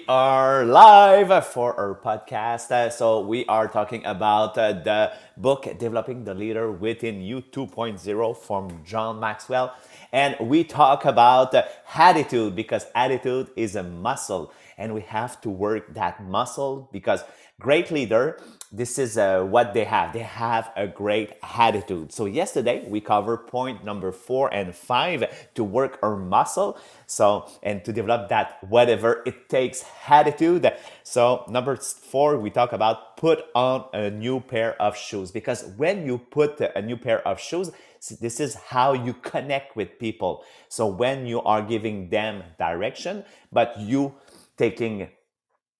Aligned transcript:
we 0.00 0.06
are 0.08 0.64
live 0.64 1.46
for 1.46 1.78
our 1.78 1.94
podcast. 1.94 2.70
Uh, 2.70 2.88
so, 2.88 3.20
we 3.20 3.44
are 3.46 3.68
talking 3.68 4.02
about 4.06 4.56
uh, 4.56 4.72
the 4.72 5.12
book 5.36 5.66
Developing 5.78 6.24
the 6.24 6.32
Leader 6.32 6.70
Within 6.70 7.20
You 7.20 7.42
2.0 7.42 8.36
from 8.38 8.82
John 8.84 9.20
Maxwell. 9.20 9.74
And 10.12 10.36
we 10.40 10.64
talk 10.64 11.04
about 11.04 11.54
uh, 11.54 11.64
attitude 11.94 12.56
because 12.56 12.86
attitude 12.94 13.50
is 13.56 13.76
a 13.76 13.82
muscle 13.82 14.52
and 14.80 14.94
we 14.94 15.02
have 15.02 15.40
to 15.42 15.50
work 15.50 15.94
that 15.94 16.24
muscle 16.24 16.88
because 16.92 17.22
great 17.60 17.90
leader 17.92 18.40
this 18.72 19.00
is 19.00 19.18
uh, 19.18 19.42
what 19.42 19.74
they 19.74 19.84
have. 19.84 20.12
They 20.12 20.20
have 20.20 20.70
a 20.76 20.86
great 20.86 21.32
attitude. 21.42 22.12
So 22.12 22.26
yesterday 22.26 22.86
we 22.86 23.00
covered 23.00 23.48
point 23.48 23.84
number 23.84 24.12
four 24.12 24.52
and 24.54 24.74
five 24.76 25.24
to 25.56 25.64
work 25.64 25.98
our 26.04 26.16
muscle. 26.16 26.78
So 27.06 27.50
and 27.64 27.84
to 27.84 27.92
develop 27.92 28.28
that 28.28 28.62
whatever 28.68 29.22
it 29.26 29.48
takes 29.48 29.84
attitude. 30.06 30.72
So 31.02 31.44
number 31.48 31.74
four 31.76 32.38
we 32.38 32.50
talk 32.50 32.72
about 32.72 33.16
put 33.16 33.46
on 33.56 33.86
a 33.92 34.08
new 34.08 34.38
pair 34.38 34.80
of 34.80 34.96
shoes 34.96 35.32
because 35.32 35.64
when 35.76 36.06
you 36.06 36.18
put 36.18 36.60
a 36.60 36.80
new 36.80 36.96
pair 36.96 37.26
of 37.26 37.40
shoes 37.40 37.72
this 38.20 38.40
is 38.40 38.54
how 38.54 38.94
you 38.94 39.12
connect 39.12 39.76
with 39.76 39.98
people. 39.98 40.44
So 40.68 40.86
when 40.86 41.26
you 41.26 41.42
are 41.42 41.60
giving 41.60 42.08
them 42.08 42.44
direction 42.56 43.24
but 43.52 43.78
you 43.80 44.14
taking 44.60 45.08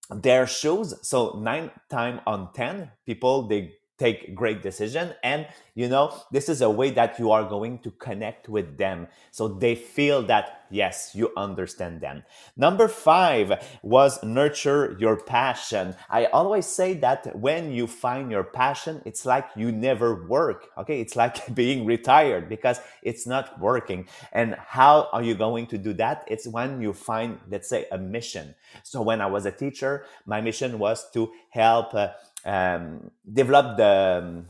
their 0.09 0.47
shoes. 0.47 0.93
So 1.03 1.39
nine 1.39 1.69
time 1.89 2.19
on 2.25 2.51
10 2.53 2.91
people, 3.05 3.47
they 3.47 3.73
take 4.01 4.33
great 4.33 4.63
decision. 4.63 5.13
And 5.23 5.47
you 5.73 5.87
know 5.87 6.13
this 6.31 6.49
is 6.49 6.61
a 6.61 6.69
way 6.69 6.89
that 6.91 7.17
you 7.17 7.31
are 7.31 7.45
going 7.45 7.79
to 7.79 7.91
connect 7.91 8.49
with 8.49 8.77
them. 8.77 9.07
So 9.31 9.47
they 9.47 9.75
feel 9.75 10.23
that 10.23 10.65
yes 10.69 11.11
you 11.13 11.31
understand 11.37 12.01
them. 12.01 12.23
Number 12.57 12.87
5 12.87 13.79
was 13.83 14.21
nurture 14.23 14.97
your 14.99 15.15
passion. 15.15 15.95
I 16.09 16.25
always 16.25 16.65
say 16.65 16.93
that 16.95 17.35
when 17.37 17.71
you 17.71 17.87
find 17.87 18.31
your 18.31 18.43
passion 18.43 19.01
it's 19.05 19.25
like 19.25 19.47
you 19.55 19.71
never 19.71 20.27
work. 20.27 20.69
Okay? 20.77 20.99
It's 20.99 21.15
like 21.15 21.53
being 21.61 21.85
retired 21.85 22.49
because 22.49 22.81
it's 23.03 23.25
not 23.27 23.59
working. 23.59 24.07
And 24.33 24.55
how 24.55 25.09
are 25.13 25.23
you 25.23 25.35
going 25.35 25.67
to 25.67 25.77
do 25.77 25.93
that? 25.93 26.25
It's 26.27 26.47
when 26.47 26.81
you 26.81 26.91
find 26.93 27.39
let's 27.49 27.69
say 27.69 27.85
a 27.91 27.97
mission. 27.97 28.55
So 28.83 29.01
when 29.01 29.21
i 29.21 29.27
was 29.27 29.45
a 29.45 29.51
teacher 29.51 30.05
my 30.25 30.41
mission 30.41 30.79
was 30.79 31.09
to 31.11 31.31
help 31.49 31.93
uh, 31.93 32.09
um, 32.45 33.11
develop 33.31 33.77
the 33.77 34.23
um, 34.23 34.45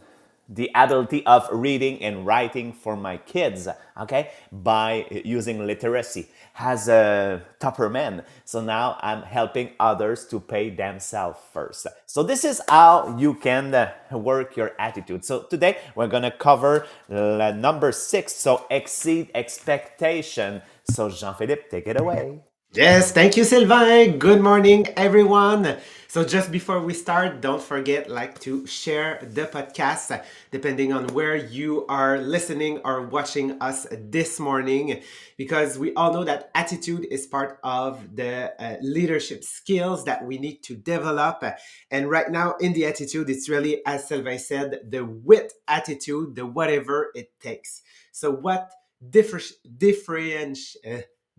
the 0.51 0.69
ability 0.75 1.25
of 1.25 1.47
reading 1.51 2.01
and 2.03 2.25
writing 2.25 2.73
for 2.73 2.97
my 2.97 3.15
kids 3.15 3.69
okay 3.97 4.31
by 4.51 5.05
using 5.23 5.65
literacy 5.65 6.27
as 6.59 6.89
a 6.89 7.41
tougher 7.59 7.89
man. 7.89 8.23
So 8.43 8.61
now 8.61 8.97
i'm 9.01 9.23
helping 9.23 9.69
others 9.79 10.27
to 10.27 10.39
pay 10.39 10.69
themselves 10.69 11.39
first. 11.53 11.87
So 12.05 12.21
this 12.21 12.43
is 12.43 12.61
how 12.67 13.15
you 13.17 13.33
can 13.33 13.73
uh, 13.73 13.93
work 14.11 14.57
your 14.57 14.73
attitude. 14.77 15.23
So 15.23 15.43
today 15.43 15.77
we're 15.95 16.09
to 16.23 16.31
cover 16.31 16.85
number 17.09 17.93
six 17.93 18.35
so 18.35 18.65
exceed 18.69 19.31
expectation. 19.33 20.61
So 20.83 21.09
jean-philippe 21.09 21.69
take 21.69 21.87
it 21.87 21.99
away 21.99 22.41
Yes, 22.73 23.11
thank 23.11 23.35
you, 23.35 23.43
Sylvain. 23.43 24.17
Good 24.17 24.41
morning, 24.41 24.87
everyone. 24.95 25.77
So 26.07 26.23
just 26.25 26.51
before 26.51 26.79
we 26.81 26.93
start, 26.93 27.41
don't 27.41 27.61
forget 27.61 28.09
like 28.09 28.39
to 28.41 28.65
share 28.67 29.19
the 29.29 29.45
podcast, 29.45 30.23
depending 30.51 30.91
on 30.93 31.07
where 31.07 31.35
you 31.35 31.85
are 31.87 32.17
listening 32.17 32.79
or 32.85 33.03
watching 33.07 33.61
us 33.61 33.87
this 33.91 34.39
morning, 34.39 35.01
because 35.37 35.77
we 35.79 35.93
all 35.95 36.13
know 36.13 36.23
that 36.25 36.49
attitude 36.55 37.05
is 37.11 37.27
part 37.27 37.59
of 37.63 38.15
the 38.15 38.53
uh, 38.61 38.75
leadership 38.81 39.43
skills 39.43 40.03
that 40.05 40.25
we 40.25 40.37
need 40.37 40.63
to 40.63 40.75
develop. 40.75 41.43
And 41.91 42.09
right 42.09 42.29
now 42.29 42.55
in 42.59 42.73
the 42.73 42.85
attitude, 42.85 43.29
it's 43.29 43.49
really, 43.49 43.85
as 43.85 44.07
Sylvain 44.07 44.39
said, 44.39 44.79
the 44.89 45.03
wit 45.05 45.53
attitude, 45.67 46.35
the 46.35 46.45
whatever 46.45 47.11
it 47.15 47.31
takes. 47.41 47.81
So 48.11 48.31
what 48.31 48.69
differ- 49.09 49.39
differentiates 49.77 50.77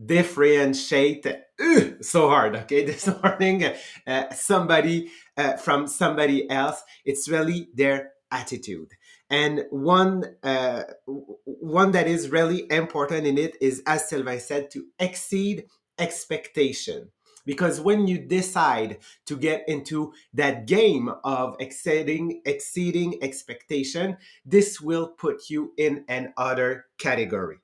differentiate 0.04 1.26
uh, 1.26 1.80
so 2.00 2.28
hard 2.28 2.56
okay? 2.56 2.84
This 2.86 3.06
morning 3.22 3.64
uh, 4.06 4.30
somebody 4.34 5.10
uh, 5.36 5.56
from 5.56 5.86
somebody 5.86 6.50
else. 6.50 6.82
It's 7.04 7.28
really 7.28 7.68
their 7.74 8.12
attitude. 8.30 8.92
And 9.30 9.64
one 9.70 10.36
uh, 10.42 10.82
one 11.06 11.92
that 11.92 12.08
is 12.08 12.30
really 12.30 12.66
important 12.70 13.26
in 13.26 13.38
it 13.38 13.56
is 13.60 13.82
as 13.86 14.08
Sylvain 14.08 14.41
said 14.41 14.70
to 14.72 14.86
exceed 14.98 15.66
expectation. 15.98 17.10
Because 17.44 17.80
when 17.80 18.06
you 18.06 18.18
decide 18.18 18.98
to 19.26 19.36
get 19.36 19.64
into 19.66 20.12
that 20.32 20.66
game 20.66 21.10
of 21.24 21.56
exceeding 21.58 22.41
exceeding 22.46 23.18
expectation 23.22 24.16
this 24.44 24.80
will 24.80 25.08
put 25.08 25.50
you 25.50 25.72
in 25.76 26.04
another 26.08 26.86
category 26.98 27.58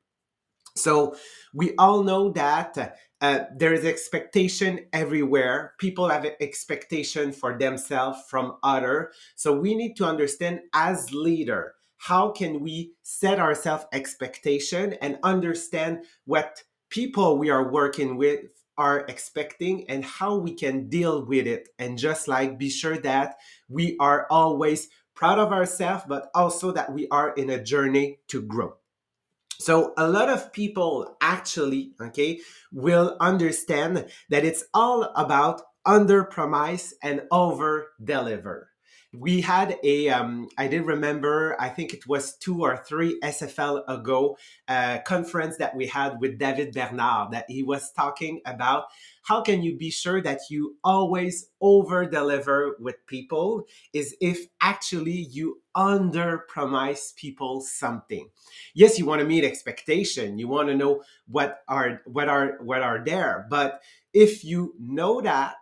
so 0.79 1.17
we 1.53 1.75
all 1.77 2.03
know 2.03 2.31
that 2.33 2.97
uh, 3.21 3.41
there 3.57 3.73
is 3.73 3.85
expectation 3.85 4.87
everywhere. 4.93 5.75
People 5.79 6.09
have 6.09 6.25
expectation 6.41 7.33
for 7.33 7.59
themselves 7.59 8.19
from 8.29 8.57
other. 8.63 9.13
So 9.35 9.59
we 9.59 9.75
need 9.75 9.97
to 9.97 10.05
understand 10.05 10.61
as 10.73 11.13
leader 11.13 11.75
how 11.99 12.31
can 12.31 12.61
we 12.61 12.93
set 13.03 13.41
ourselves 13.41 13.85
expectation 13.93 14.95
and 15.03 15.19
understand 15.23 16.05
what 16.25 16.63
people 16.91 17.39
we 17.39 17.51
are 17.51 17.71
working 17.71 18.17
with 18.17 18.41
are 18.79 19.01
expecting 19.09 19.85
and 19.91 20.05
how 20.05 20.37
we 20.37 20.55
can 20.55 20.89
deal 20.89 21.27
with 21.27 21.47
it 21.47 21.69
and 21.81 21.99
just 21.99 22.29
like 22.29 22.57
be 22.57 22.71
sure 22.71 22.97
that 22.99 23.37
we 23.69 23.97
are 23.99 24.29
always 24.31 24.89
proud 25.17 25.41
of 25.41 25.53
ourselves 25.53 26.05
but 26.09 26.31
also 26.35 26.71
that 26.71 26.93
we 26.93 27.09
are 27.09 27.35
in 27.35 27.51
a 27.51 27.63
journey 27.63 28.21
to 28.29 28.41
grow 28.41 28.73
so 29.61 29.93
a 29.97 30.09
lot 30.09 30.29
of 30.29 30.53
people 30.53 31.17
actually, 31.21 31.93
okay, 32.01 32.41
will 32.73 33.17
understand 33.21 34.07
that 34.31 34.45
it's 34.45 34.65
all 34.73 35.05
about 35.17 35.63
under 35.85 36.25
promise 36.25 36.95
and 37.03 37.23
over 37.31 37.93
deliver. 38.03 38.71
We 39.15 39.41
had 39.41 39.79
a, 39.83 40.11
um, 40.11 40.49
I 40.59 40.69
did 40.69 40.85
remember, 40.85 41.57
I 41.59 41.71
think 41.71 41.95
it 41.95 42.07
was 42.07 42.37
two 42.37 42.61
or 42.61 42.77
three 42.77 43.19
SFL 43.21 43.83
ago, 43.89 44.37
uh, 44.69 44.99
conference 44.99 45.57
that 45.57 45.75
we 45.75 45.87
had 45.87 46.21
with 46.21 46.39
David 46.39 46.75
Bernard 46.75 47.33
that 47.33 47.47
he 47.49 47.63
was 47.63 47.91
talking 47.93 48.43
about 48.45 48.85
how 49.23 49.43
can 49.43 49.63
you 49.63 49.77
be 49.77 49.91
sure 49.91 50.23
that 50.23 50.41
you 50.51 50.77
always 50.85 51.51
over 51.61 52.05
deliver 52.07 52.77
with 52.81 52.97
people 53.07 53.65
is 53.95 54.15
if 54.21 54.47
actually 54.61 55.27
you 55.31 55.63
under 55.75 56.39
promise 56.49 57.13
people 57.17 57.61
something. 57.61 58.29
Yes 58.75 58.99
you 58.99 59.07
want 59.07 59.21
to 59.21 59.27
meet 59.27 59.45
expectation 59.45 60.39
you 60.39 60.49
want 60.49 60.69
to 60.69 60.75
know 60.75 61.03
what 61.27 61.61
are 61.69 62.03
what 62.05 62.29
are 62.29 62.59
what 62.61 62.83
are 62.83 63.03
there 63.05 63.47
but 63.51 63.81
if 64.13 64.45
you 64.45 64.75
know 64.79 65.21
that 65.21 65.57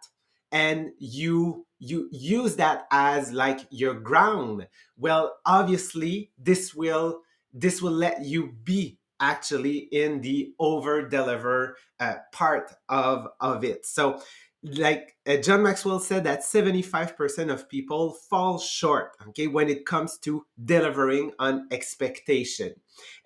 and 0.56 0.90
you 0.98 1.66
you 1.78 2.08
use 2.10 2.56
that 2.56 2.86
as 2.90 3.30
like 3.30 3.60
your 3.70 3.92
ground. 3.92 4.66
Well 4.96 5.36
obviously 5.44 6.30
this 6.38 6.74
will 6.74 7.20
this 7.52 7.82
will 7.82 7.98
let 8.06 8.24
you 8.24 8.54
be 8.64 8.98
actually 9.20 9.76
in 9.92 10.22
the 10.22 10.54
over 10.58 11.06
deliver 11.08 11.76
uh, 12.00 12.14
part 12.32 12.72
of 12.88 13.28
of 13.38 13.64
it. 13.64 13.84
So 13.84 14.22
like 14.62 15.14
uh, 15.28 15.36
john 15.36 15.62
maxwell 15.62 16.00
said 16.00 16.24
that 16.24 16.40
75% 16.40 17.52
of 17.52 17.68
people 17.68 18.14
fall 18.28 18.58
short 18.58 19.12
okay 19.28 19.46
when 19.46 19.68
it 19.68 19.86
comes 19.86 20.18
to 20.18 20.44
delivering 20.64 21.32
on 21.38 21.68
expectation. 21.70 22.72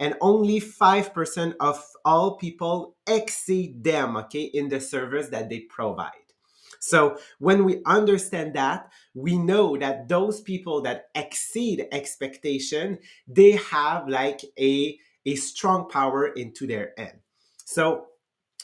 And 0.01 0.17
only 0.21 0.61
5% 0.61 1.55
of 1.61 1.83
all 2.05 2.37
people 2.37 2.97
exceed 3.07 3.85
them 3.85 4.17
okay 4.17 4.43
in 4.43 4.69
the 4.69 4.81
service 4.81 5.29
that 5.29 5.49
they 5.49 5.61
provide 5.61 6.20
so 6.81 7.19
when 7.39 7.65
we 7.65 7.83
understand 7.85 8.55
that, 8.55 8.91
we 9.15 9.37
know 9.37 9.77
that 9.77 10.09
those 10.09 10.41
people 10.41 10.81
that 10.83 11.11
exceed 11.15 11.87
expectation, 11.93 12.99
they 13.29 13.53
have 13.53 14.09
like 14.09 14.41
a 14.59 14.99
a 15.27 15.35
strong 15.37 15.89
power 15.89 16.29
into 16.29 16.67
their 16.67 16.99
end. 16.99 17.19
So 17.67 18.07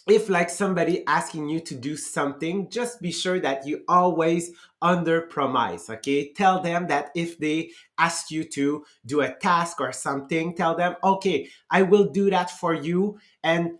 if 0.08 0.30
like 0.30 0.48
somebody 0.48 1.04
asking 1.06 1.48
you 1.48 1.60
to 1.60 1.74
do 1.74 1.96
something 1.96 2.70
just 2.70 3.02
be 3.02 3.10
sure 3.10 3.40
that 3.40 3.66
you 3.66 3.82
always 3.88 4.52
under 4.80 5.22
promise 5.22 5.90
okay 5.90 6.32
tell 6.32 6.62
them 6.62 6.86
that 6.86 7.10
if 7.16 7.36
they 7.38 7.70
ask 7.98 8.30
you 8.30 8.44
to 8.44 8.84
do 9.04 9.20
a 9.20 9.34
task 9.34 9.80
or 9.80 9.92
something 9.92 10.54
tell 10.54 10.76
them 10.76 10.94
okay 11.02 11.48
i 11.70 11.82
will 11.82 12.04
do 12.04 12.30
that 12.30 12.50
for 12.50 12.72
you 12.72 13.18
and 13.42 13.72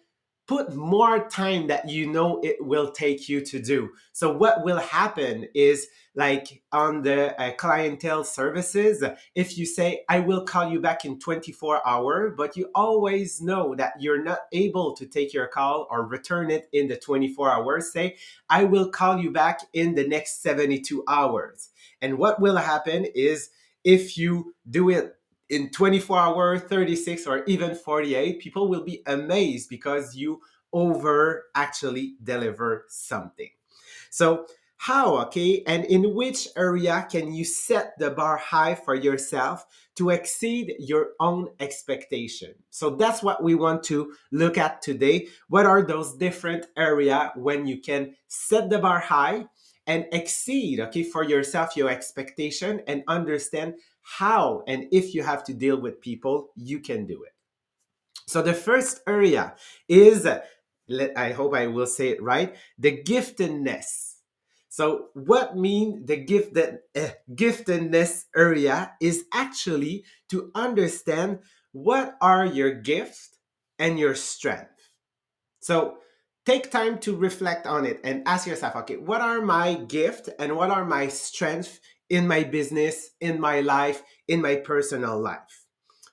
put 0.47 0.75
more 0.75 1.29
time 1.29 1.67
that 1.67 1.89
you 1.89 2.07
know 2.07 2.41
it 2.43 2.57
will 2.61 2.91
take 2.93 3.29
you 3.29 3.41
to 3.41 3.61
do. 3.61 3.91
So 4.13 4.33
what 4.33 4.65
will 4.65 4.79
happen 4.79 5.47
is 5.55 5.89
like 6.15 6.63
on 6.73 7.03
the 7.03 7.41
uh, 7.41 7.53
clientele 7.53 8.25
services, 8.25 9.05
if 9.35 9.59
you 9.59 9.67
say, 9.67 10.05
I 10.09 10.21
will 10.21 10.45
call 10.45 10.71
you 10.71 10.81
back 10.81 11.05
in 11.05 11.19
24 11.19 11.87
hour, 11.87 12.31
but 12.31 12.57
you 12.57 12.71
always 12.75 13.43
know 13.43 13.75
that 13.75 13.95
you're 14.01 14.23
not 14.23 14.41
able 14.53 14.95
to 14.97 15.07
take 15.07 15.35
your 15.35 15.47
call 15.47 15.87
or 15.91 16.07
return 16.07 16.51
it 16.51 16.69
in 16.73 16.89
the 16.89 16.97
24 16.97 17.51
hours, 17.51 17.93
say, 17.93 18.17
I 18.49 18.65
will 18.65 18.89
call 18.89 19.21
you 19.21 19.31
back 19.31 19.61
in 19.73 19.95
the 19.95 20.07
next 20.07 20.43
72 20.43 21.05
hours. 21.09 21.71
And 22.01 22.19
what 22.19 22.41
will 22.41 22.57
happen 22.57 23.07
is 23.15 23.51
if 23.85 24.17
you 24.17 24.55
do 24.69 24.91
it 24.91 25.17
in 25.51 25.71
24 25.71 26.19
hours, 26.19 26.63
36, 26.63 27.27
or 27.27 27.45
even 27.45 27.75
48, 27.75 28.41
people 28.41 28.69
will 28.69 28.85
be 28.85 29.03
amazed 29.07 29.69
because 29.71 30.17
you 30.17 30.41
over 30.73 31.45
actually 31.55 32.17
deliver 32.23 32.85
something. 32.89 33.51
So, 34.11 34.47
how, 34.79 35.17
okay, 35.23 35.63
and 35.67 35.85
in 35.87 36.15
which 36.15 36.49
area 36.55 37.07
can 37.11 37.33
you 37.33 37.45
set 37.45 37.99
the 37.99 38.11
bar 38.11 38.37
high 38.37 38.75
for 38.75 38.95
yourself 38.95 39.65
to 39.97 40.11
exceed 40.11 40.75
your 40.79 41.13
own 41.19 41.49
expectation? 41.61 42.55
So 42.71 42.91
that's 42.91 43.23
what 43.23 43.43
we 43.43 43.55
want 43.55 43.83
to 43.85 44.13
look 44.33 44.59
at 44.59 44.83
today. 44.83 45.29
What 45.49 45.65
are 45.65 45.83
those 45.83 46.15
different 46.15 46.67
area 46.77 47.33
when 47.37 47.67
you 47.67 47.81
can 47.81 48.15
set 48.29 48.69
the 48.69 48.79
bar 48.79 49.01
high 49.01 49.47
and 49.87 50.07
exceed, 50.13 50.81
okay, 50.81 51.03
for 51.03 51.23
yourself 51.23 51.77
your 51.77 51.89
expectation 51.89 52.83
and 52.87 53.03
understand 53.09 53.75
how 54.03 54.63
and 54.67 54.87
if 54.93 55.15
you 55.15 55.23
have 55.23 55.45
to 55.45 55.55
deal 55.55 55.81
with 55.81 56.01
people, 56.01 56.51
you 56.57 56.81
can 56.81 57.07
do 57.07 57.23
it. 57.25 57.33
So 58.27 58.43
the 58.43 58.55
first 58.55 59.01
area 59.07 59.55
is, 59.89 60.27
I 60.27 61.33
hope 61.33 61.55
I 61.55 61.67
will 61.69 61.87
say 61.87 62.09
it 62.09 62.23
right, 62.23 62.55
the 62.79 63.03
giftedness. 63.03 64.15
So 64.69 65.09
what 65.15 65.57
mean 65.57 66.05
the 66.05 66.17
gifted 66.17 66.79
uh, 66.95 67.09
giftedness 67.35 68.25
area 68.37 68.93
is 69.01 69.25
actually 69.33 70.05
to 70.29 70.51
understand 70.55 71.39
what 71.73 72.17
are 72.21 72.45
your 72.45 72.73
gifts 72.75 73.39
and 73.79 73.99
your 73.99 74.15
strength. 74.15 74.91
So 75.61 75.99
take 76.47 76.71
time 76.71 76.99
to 77.01 77.17
reflect 77.17 77.67
on 77.67 77.85
it 77.85 78.01
and 78.05 78.23
ask 78.27 78.47
yourself, 78.47 78.77
okay, 78.77 78.97
what 78.97 79.21
are 79.21 79.43
my 79.43 79.75
gift 79.75 80.31
and 80.39 80.57
what 80.57 80.71
are 80.71 80.85
my 80.85 81.09
strengths 81.09 81.81
in 82.09 82.27
my 82.27 82.45
business, 82.45 83.11
in 83.21 83.41
my 83.41 83.61
life, 83.61 84.03
in 84.29 84.41
my 84.41 84.57
personal 84.57 85.21
life. 85.21 85.65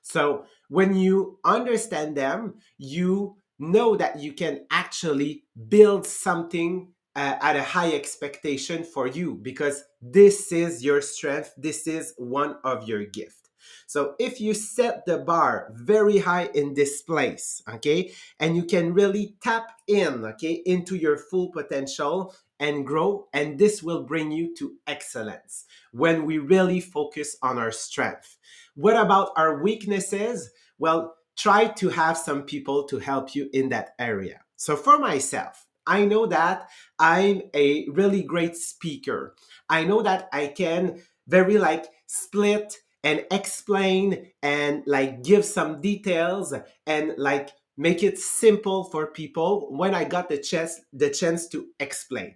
So 0.01 0.45
when 0.69 0.95
you 0.95 1.39
understand 1.45 2.17
them, 2.17 2.55
you 2.77 3.37
know 3.59 3.95
that 3.95 4.19
you 4.19 4.33
can 4.33 4.65
actually 4.71 5.43
build 5.69 6.05
something 6.05 6.91
uh, 7.15 7.35
at 7.41 7.55
a 7.55 7.63
high 7.63 7.93
expectation 7.93 8.83
for 8.83 9.07
you 9.07 9.35
because 9.35 9.83
this 10.01 10.51
is 10.51 10.83
your 10.83 11.01
strength. 11.01 11.53
This 11.57 11.85
is 11.85 12.13
one 12.17 12.55
of 12.63 12.87
your 12.87 13.05
gifts. 13.05 13.42
So 13.87 14.15
if 14.19 14.39
you 14.41 14.53
set 14.53 15.05
the 15.05 15.17
bar 15.17 15.71
very 15.73 16.19
high 16.19 16.49
in 16.53 16.73
this 16.73 17.01
place, 17.01 17.61
okay, 17.67 18.13
and 18.39 18.55
you 18.55 18.63
can 18.63 18.93
really 18.93 19.35
tap 19.41 19.71
in, 19.87 20.25
okay, 20.25 20.61
into 20.65 20.95
your 20.95 21.17
full 21.17 21.51
potential 21.51 22.35
and 22.59 22.85
grow, 22.85 23.27
and 23.33 23.59
this 23.59 23.83
will 23.83 24.03
bring 24.03 24.31
you 24.31 24.55
to 24.55 24.75
excellence 24.87 25.65
when 25.91 26.25
we 26.25 26.37
really 26.37 26.79
focus 26.79 27.35
on 27.41 27.57
our 27.57 27.71
strength. 27.71 28.37
What 28.75 28.95
about 28.95 29.31
our 29.35 29.61
weaknesses? 29.61 30.49
Well, 30.79 31.15
try 31.35 31.67
to 31.67 31.89
have 31.89 32.17
some 32.17 32.43
people 32.43 32.85
to 32.85 32.99
help 32.99 33.35
you 33.35 33.49
in 33.53 33.69
that 33.69 33.95
area. 33.99 34.41
So 34.55 34.75
for 34.75 34.97
myself, 34.97 35.65
I 35.85 36.05
know 36.05 36.25
that 36.27 36.69
I'm 36.97 37.41
a 37.53 37.87
really 37.89 38.23
great 38.23 38.55
speaker. 38.55 39.35
I 39.69 39.83
know 39.83 40.01
that 40.01 40.29
I 40.31 40.47
can 40.47 41.01
very 41.27 41.57
like 41.57 41.85
split 42.05 42.77
and 43.03 43.25
explain 43.31 44.31
and 44.41 44.83
like 44.85 45.23
give 45.23 45.45
some 45.45 45.81
details 45.81 46.53
and 46.87 47.13
like 47.17 47.51
make 47.77 48.03
it 48.03 48.17
simple 48.19 48.85
for 48.85 49.07
people 49.07 49.67
when 49.71 49.93
I 49.95 50.03
got 50.03 50.29
the 50.29 50.37
chance 50.37 50.79
the 50.93 51.09
chance 51.09 51.47
to 51.49 51.67
explain. 51.79 52.35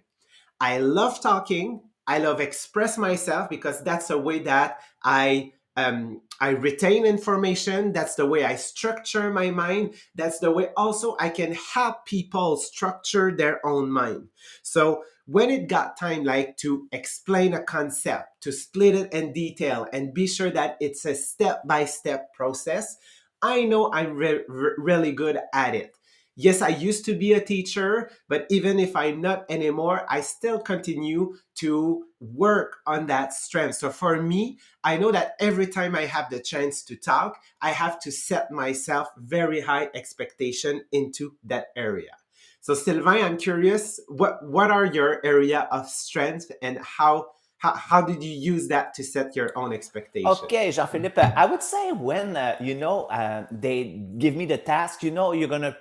I 0.60 0.78
love 0.78 1.20
talking. 1.20 1.82
I 2.06 2.18
love 2.18 2.40
express 2.40 2.98
myself 2.98 3.48
because 3.50 3.82
that's 3.82 4.10
a 4.10 4.18
way 4.18 4.40
that 4.40 4.80
I 5.02 5.52
um, 5.76 6.22
I 6.40 6.50
retain 6.50 7.06
information. 7.06 7.92
That's 7.92 8.16
the 8.16 8.26
way 8.26 8.44
I 8.44 8.56
structure 8.56 9.30
my 9.32 9.50
mind. 9.50 9.94
That's 10.16 10.40
the 10.40 10.50
way 10.50 10.70
also 10.76 11.16
I 11.20 11.28
can 11.28 11.54
help 11.54 12.04
people 12.04 12.56
structure 12.56 13.30
their 13.36 13.64
own 13.64 13.90
mind. 13.92 14.28
So 14.62 15.04
when 15.28 15.50
it 15.50 15.68
got 15.68 15.98
time 15.98 16.24
like 16.24 16.56
to 16.56 16.88
explain 16.90 17.52
a 17.52 17.62
concept, 17.62 18.40
to 18.40 18.50
split 18.50 18.94
it 18.94 19.12
in 19.12 19.30
detail 19.34 19.86
and 19.92 20.14
be 20.14 20.26
sure 20.26 20.48
that 20.50 20.78
it's 20.80 21.04
a 21.04 21.14
step 21.14 21.60
by 21.66 21.84
step 21.84 22.32
process, 22.32 22.96
I 23.42 23.64
know 23.64 23.92
I'm 23.92 24.16
re- 24.16 24.40
re- 24.48 24.70
really 24.78 25.12
good 25.12 25.38
at 25.52 25.74
it. 25.74 25.94
Yes, 26.34 26.62
I 26.62 26.68
used 26.68 27.04
to 27.04 27.14
be 27.14 27.34
a 27.34 27.44
teacher, 27.44 28.10
but 28.26 28.46
even 28.48 28.78
if 28.78 28.96
I'm 28.96 29.20
not 29.20 29.44
anymore, 29.50 30.06
I 30.08 30.22
still 30.22 30.60
continue 30.60 31.34
to 31.56 32.04
work 32.20 32.78
on 32.86 33.06
that 33.08 33.34
strength. 33.34 33.74
So 33.74 33.90
for 33.90 34.22
me, 34.22 34.58
I 34.82 34.96
know 34.96 35.12
that 35.12 35.34
every 35.40 35.66
time 35.66 35.94
I 35.94 36.06
have 36.06 36.30
the 36.30 36.40
chance 36.40 36.82
to 36.84 36.96
talk, 36.96 37.38
I 37.60 37.72
have 37.72 38.00
to 38.00 38.10
set 38.10 38.50
myself 38.50 39.08
very 39.18 39.60
high 39.60 39.90
expectation 39.94 40.84
into 40.90 41.36
that 41.44 41.66
area. 41.76 42.12
So 42.60 42.74
Sylvain, 42.74 43.24
I'm 43.24 43.36
curious, 43.36 44.00
what 44.08 44.46
what 44.46 44.70
are 44.70 44.84
your 44.84 45.24
area 45.24 45.68
of 45.70 45.88
strength 45.88 46.50
and 46.60 46.78
how 46.78 47.28
how, 47.58 47.74
how 47.74 48.00
did 48.02 48.22
you 48.22 48.30
use 48.30 48.68
that 48.68 48.94
to 48.94 49.02
set 49.02 49.34
your 49.34 49.50
own 49.56 49.72
expectations? 49.72 50.38
Okay, 50.44 50.70
Jean-Philippe, 50.70 51.20
I 51.20 51.44
would 51.44 51.62
say 51.62 51.90
when, 51.90 52.36
uh, 52.36 52.56
you 52.60 52.76
know, 52.76 53.06
uh, 53.06 53.46
they 53.50 54.00
give 54.16 54.36
me 54.36 54.46
the 54.46 54.58
task, 54.58 55.02
you 55.02 55.10
know, 55.10 55.32
you're 55.32 55.48
going 55.48 55.62
to 55.62 55.76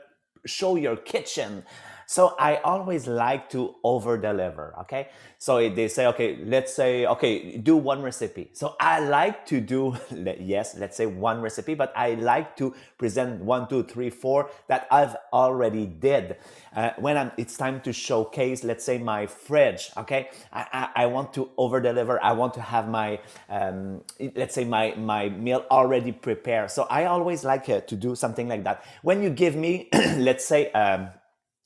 show 0.46 0.76
your 0.76 0.96
kitchen 0.96 1.64
so 2.10 2.36
I 2.40 2.56
always 2.64 3.06
like 3.06 3.50
to 3.50 3.76
over 3.84 4.18
deliver. 4.18 4.74
Okay. 4.80 5.10
So 5.40 5.70
they 5.70 5.90
say, 5.90 6.08
okay, 6.08 6.40
let's 6.42 6.74
say, 6.74 7.06
okay, 7.06 7.58
do 7.58 7.76
one 7.76 8.02
recipe. 8.02 8.50
So 8.54 8.78
I 8.80 9.02
like 9.02 9.46
to 9.48 9.60
do, 9.60 9.98
yes, 10.40 10.78
let's 10.78 10.96
say 10.96 11.06
one 11.06 11.42
recipe, 11.42 11.76
but 11.76 11.92
I 11.98 12.14
like 12.14 12.56
to 12.58 12.74
present 12.98 13.44
one, 13.44 13.68
two, 13.68 13.84
three, 13.84 14.10
four 14.10 14.50
that 14.68 14.88
I've 14.90 15.18
already 15.34 15.86
did. 15.86 16.38
Uh, 16.74 16.92
when 16.98 17.18
I'm, 17.18 17.34
it's 17.36 17.58
time 17.58 17.82
to 17.82 17.92
showcase, 17.92 18.64
let's 18.64 18.86
say 18.86 18.98
my 18.98 19.28
fridge. 19.28 19.92
Okay. 19.98 20.30
I, 20.54 20.66
I, 20.96 21.04
I 21.04 21.06
want 21.08 21.34
to 21.34 21.50
over 21.58 21.82
deliver. 21.82 22.24
I 22.24 22.32
want 22.32 22.54
to 22.54 22.62
have 22.62 22.88
my, 22.88 23.20
um, 23.50 24.02
let's 24.34 24.56
say 24.56 24.64
my, 24.64 24.96
my 24.96 25.28
meal 25.28 25.66
already 25.70 26.14
prepared. 26.14 26.72
So 26.72 26.84
I 26.84 27.04
always 27.04 27.44
like 27.44 27.68
uh, 27.68 27.82
to 27.82 27.96
do 27.98 28.16
something 28.16 28.48
like 28.48 28.64
that. 28.64 28.86
When 29.02 29.22
you 29.22 29.30
give 29.30 29.58
me, 29.58 29.90
let's 30.16 30.46
say, 30.46 30.72
um, 30.72 31.10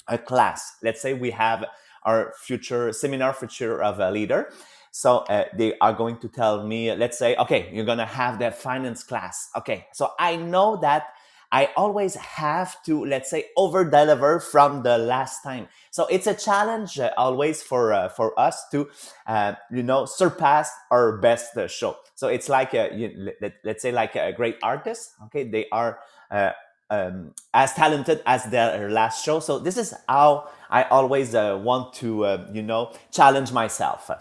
a 0.07 0.17
class. 0.17 0.77
Let's 0.81 1.01
say 1.01 1.13
we 1.13 1.31
have 1.31 1.65
our 2.03 2.33
future 2.37 2.91
seminar 2.91 3.33
future 3.33 3.81
of 3.81 3.99
a 3.99 4.11
leader. 4.11 4.51
So 4.91 5.19
uh, 5.19 5.45
they 5.55 5.77
are 5.79 5.93
going 5.93 6.17
to 6.17 6.27
tell 6.27 6.65
me, 6.67 6.93
let's 6.93 7.17
say, 7.17 7.35
okay, 7.37 7.69
you're 7.71 7.85
going 7.85 7.97
to 7.99 8.05
have 8.05 8.39
the 8.39 8.51
finance 8.51 9.03
class. 9.03 9.49
Okay. 9.55 9.87
So 9.93 10.11
I 10.19 10.35
know 10.35 10.77
that 10.81 11.13
I 11.53 11.69
always 11.75 12.15
have 12.15 12.81
to, 12.83 13.05
let's 13.05 13.29
say, 13.29 13.45
over 13.57 13.83
deliver 13.83 14.39
from 14.39 14.83
the 14.83 14.97
last 14.97 15.43
time. 15.43 15.67
So 15.91 16.07
it's 16.07 16.27
a 16.27 16.33
challenge 16.33 16.97
uh, 16.97 17.11
always 17.17 17.61
for 17.61 17.93
uh, 17.93 18.07
for 18.07 18.37
us 18.39 18.69
to, 18.71 18.89
uh, 19.27 19.53
you 19.69 19.83
know, 19.83 20.05
surpass 20.05 20.71
our 20.91 21.17
best 21.17 21.55
uh, 21.57 21.67
show. 21.67 21.97
So 22.15 22.27
it's 22.27 22.47
like, 22.47 22.73
a, 22.73 22.95
you, 22.95 23.31
let, 23.41 23.53
us 23.65 23.81
say, 23.81 23.91
like 23.91 24.15
a 24.15 24.31
great 24.31 24.57
artist. 24.63 25.11
Okay, 25.25 25.43
they 25.43 25.67
are 25.71 25.99
uh, 26.31 26.51
um, 26.91 27.33
as 27.53 27.73
talented 27.73 28.21
as 28.25 28.43
their 28.45 28.91
last 28.91 29.23
show. 29.25 29.39
So 29.39 29.57
this 29.57 29.77
is 29.77 29.95
how 30.07 30.49
I 30.69 30.83
always 30.83 31.33
uh, 31.33 31.59
want 31.63 31.93
to, 31.95 32.25
uh, 32.25 32.47
you 32.53 32.61
know, 32.61 32.93
challenge 33.11 33.51
myself. 33.51 34.11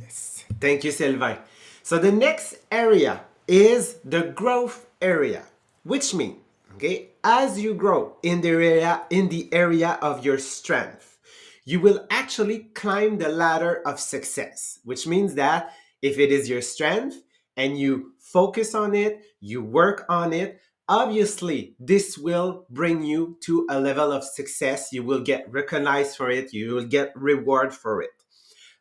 Yes. 0.00 0.44
Thank 0.60 0.84
you, 0.84 0.90
Sylvain. 0.90 1.38
So 1.82 1.98
the 1.98 2.12
next 2.12 2.56
area 2.70 3.22
is 3.46 3.94
the 4.04 4.22
growth 4.22 4.86
area, 5.00 5.44
which 5.84 6.12
means, 6.12 6.36
okay, 6.74 7.08
as 7.24 7.58
you 7.58 7.72
grow 7.72 8.16
in 8.22 8.40
the 8.40 8.50
area 8.50 9.02
in 9.10 9.28
the 9.28 9.48
area 9.52 9.98
of 10.02 10.24
your 10.24 10.38
strength, 10.38 11.18
you 11.64 11.80
will 11.80 12.04
actually 12.10 12.60
climb 12.74 13.18
the 13.18 13.28
ladder 13.28 13.80
of 13.86 14.00
success, 14.00 14.80
which 14.84 15.06
means 15.06 15.34
that 15.34 15.72
if 16.02 16.18
it 16.18 16.30
is 16.32 16.48
your 16.48 16.62
strength 16.62 17.22
and 17.56 17.78
you 17.78 18.12
focus 18.18 18.74
on 18.74 18.94
it, 18.94 19.22
you 19.40 19.62
work 19.62 20.04
on 20.08 20.32
it, 20.32 20.60
obviously 20.88 21.74
this 21.78 22.16
will 22.16 22.66
bring 22.70 23.02
you 23.02 23.36
to 23.40 23.66
a 23.70 23.80
level 23.80 24.10
of 24.12 24.24
success 24.24 24.92
you 24.92 25.02
will 25.02 25.20
get 25.20 25.50
recognized 25.50 26.16
for 26.16 26.30
it 26.30 26.52
you 26.52 26.74
will 26.74 26.84
get 26.84 27.12
reward 27.14 27.74
for 27.74 28.02
it 28.02 28.10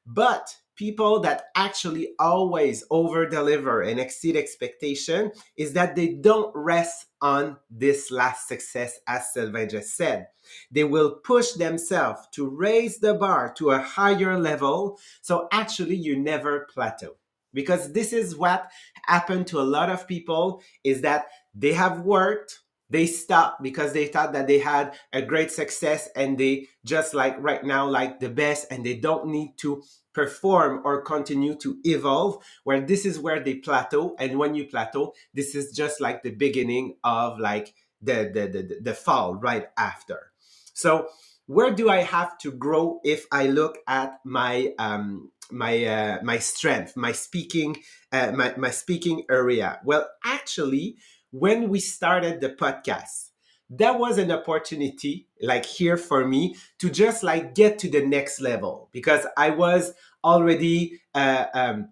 but 0.06 0.56
people 0.78 1.20
that 1.20 1.46
actually 1.56 2.14
always 2.20 2.84
over 2.90 3.26
deliver 3.26 3.82
and 3.82 4.00
exceed 4.00 4.38
expectation 4.38 5.32
is 5.58 5.74
that 5.74 5.96
they 5.96 6.08
don't 6.08 6.52
rest 6.56 7.08
on 7.20 7.58
this 7.70 8.12
last 8.12 8.48
success 8.48 9.00
as 9.08 9.34
Sylvain 9.34 9.68
just 9.68 9.98
said. 9.98 10.28
They 10.72 10.84
will 10.84 11.16
push 11.16 11.54
themselves 11.54 12.22
to 12.34 12.48
raise 12.48 13.00
the 13.00 13.16
bar 13.16 13.54
to 13.58 13.72
a 13.72 13.80
higher 13.82 14.40
level. 14.40 15.00
So 15.22 15.48
actually 15.52 15.96
you 15.96 16.16
never 16.16 16.68
plateau 16.72 17.18
because 17.54 17.92
this 17.94 18.14
is 18.14 18.36
what 18.36 18.70
happened 19.08 19.48
to 19.48 19.60
a 19.60 19.64
lot 19.64 19.90
of 19.90 20.08
people 20.08 20.62
is 20.84 21.02
that 21.02 21.26
they 21.58 21.74
have 21.74 22.02
worked 22.02 22.60
they 22.90 23.06
stopped 23.06 23.62
because 23.62 23.94
they 23.94 24.08
thought 24.08 24.34
that 24.34 24.48
they 24.48 24.60
had 24.60 24.98
a 25.12 25.22
great 25.22 25.52
success 25.52 26.10
and 26.16 26.38
they 26.38 26.68
just 26.86 27.14
like 27.14 27.36
right 27.40 27.64
now 27.64 27.88
like 27.88 28.20
the 28.20 28.30
best 28.30 28.68
and 28.72 28.86
they 28.86 28.96
don't 28.96 29.28
need 29.28 29.54
to 29.58 29.84
perform 30.14 30.82
or 30.86 31.02
continue 31.02 31.56
to 31.56 31.78
evolve 31.84 32.44
where 32.64 32.82
this 32.82 33.06
is 33.06 33.20
where 33.20 33.40
they 33.40 33.56
plateau. 33.56 34.16
And 34.20 34.40
when 34.40 34.56
you 34.56 34.66
plateau 34.66 35.14
this 35.34 35.54
is 35.54 35.72
just 35.76 36.00
like 36.00 36.24
the 36.24 36.32
beginning 36.32 36.96
of 37.04 37.40
like 37.40 37.74
the 38.02 38.32
the 38.34 38.48
the, 38.48 38.80
the 38.82 38.94
fall 38.94 39.36
right 39.36 39.68
after. 39.78 40.32
So 40.74 41.10
where 41.46 41.72
do 41.72 41.90
i 41.90 41.98
have 41.98 42.38
to 42.38 42.52
grow 42.52 43.00
if 43.06 43.26
i 43.32 43.48
look 43.48 43.78
at 43.88 44.20
my 44.26 44.74
um 44.80 45.32
my 45.50 45.86
uh, 45.86 46.20
my 46.22 46.38
strength 46.40 46.98
my 46.98 47.14
speaking 47.14 47.78
uh, 48.12 48.32
my, 48.34 48.54
my 48.58 48.70
speaking 48.70 49.24
area? 49.30 49.80
Well 49.84 50.08
actually 50.26 50.98
when 51.39 51.70
we 51.70 51.79
started 51.79 52.41
the 52.41 52.50
podcast, 52.50 53.29
that 53.70 54.00
was 54.00 54.17
an 54.17 54.32
opportunity 54.32 55.27
like 55.41 55.65
here 55.65 55.98
for 55.98 56.25
me 56.25 56.56
to 56.79 56.89
just 56.89 57.22
like 57.24 57.53
get 57.53 57.79
to 57.79 57.89
the 57.89 58.06
next 58.06 58.39
level 58.39 58.89
because 58.91 59.25
I 59.36 59.50
was 59.50 59.94
already 60.24 61.01
uh, 61.13 61.46
um, 61.53 61.89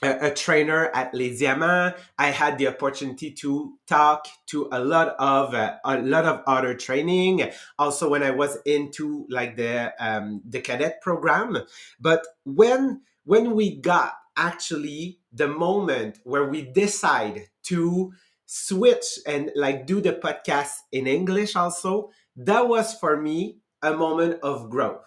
a, 0.00 0.30
trainer 0.30 0.90
at 0.94 1.12
Les 1.14 1.38
Diamants. 1.38 1.98
I 2.18 2.30
had 2.30 2.58
the 2.58 2.68
opportunity 2.68 3.32
to 3.32 3.74
talk 3.86 4.26
to 4.46 4.68
a 4.72 4.80
lot 4.82 5.14
of 5.18 5.54
uh, 5.54 5.76
a 5.84 5.98
lot 5.98 6.24
of 6.24 6.42
other 6.46 6.74
training. 6.74 7.50
Also, 7.78 8.08
when 8.08 8.22
I 8.22 8.30
was 8.30 8.58
into 8.64 9.26
like 9.28 9.56
the 9.56 9.92
um, 9.98 10.42
the 10.48 10.60
cadet 10.60 11.00
program, 11.02 11.58
but 12.00 12.26
when 12.44 13.02
when 13.24 13.54
we 13.54 13.76
got 13.76 14.14
actually 14.36 15.18
the 15.32 15.48
moment 15.48 16.18
where 16.24 16.48
we 16.48 16.62
decide 16.62 17.48
to 17.64 18.12
switch 18.54 19.18
and 19.26 19.50
like 19.56 19.86
do 19.86 19.98
the 20.02 20.12
podcast 20.12 20.74
in 20.92 21.06
English 21.06 21.56
also, 21.56 22.10
that 22.36 22.68
was 22.68 22.92
for 22.92 23.16
me 23.16 23.56
a 23.80 23.94
moment 23.94 24.38
of 24.42 24.68
growth 24.68 25.00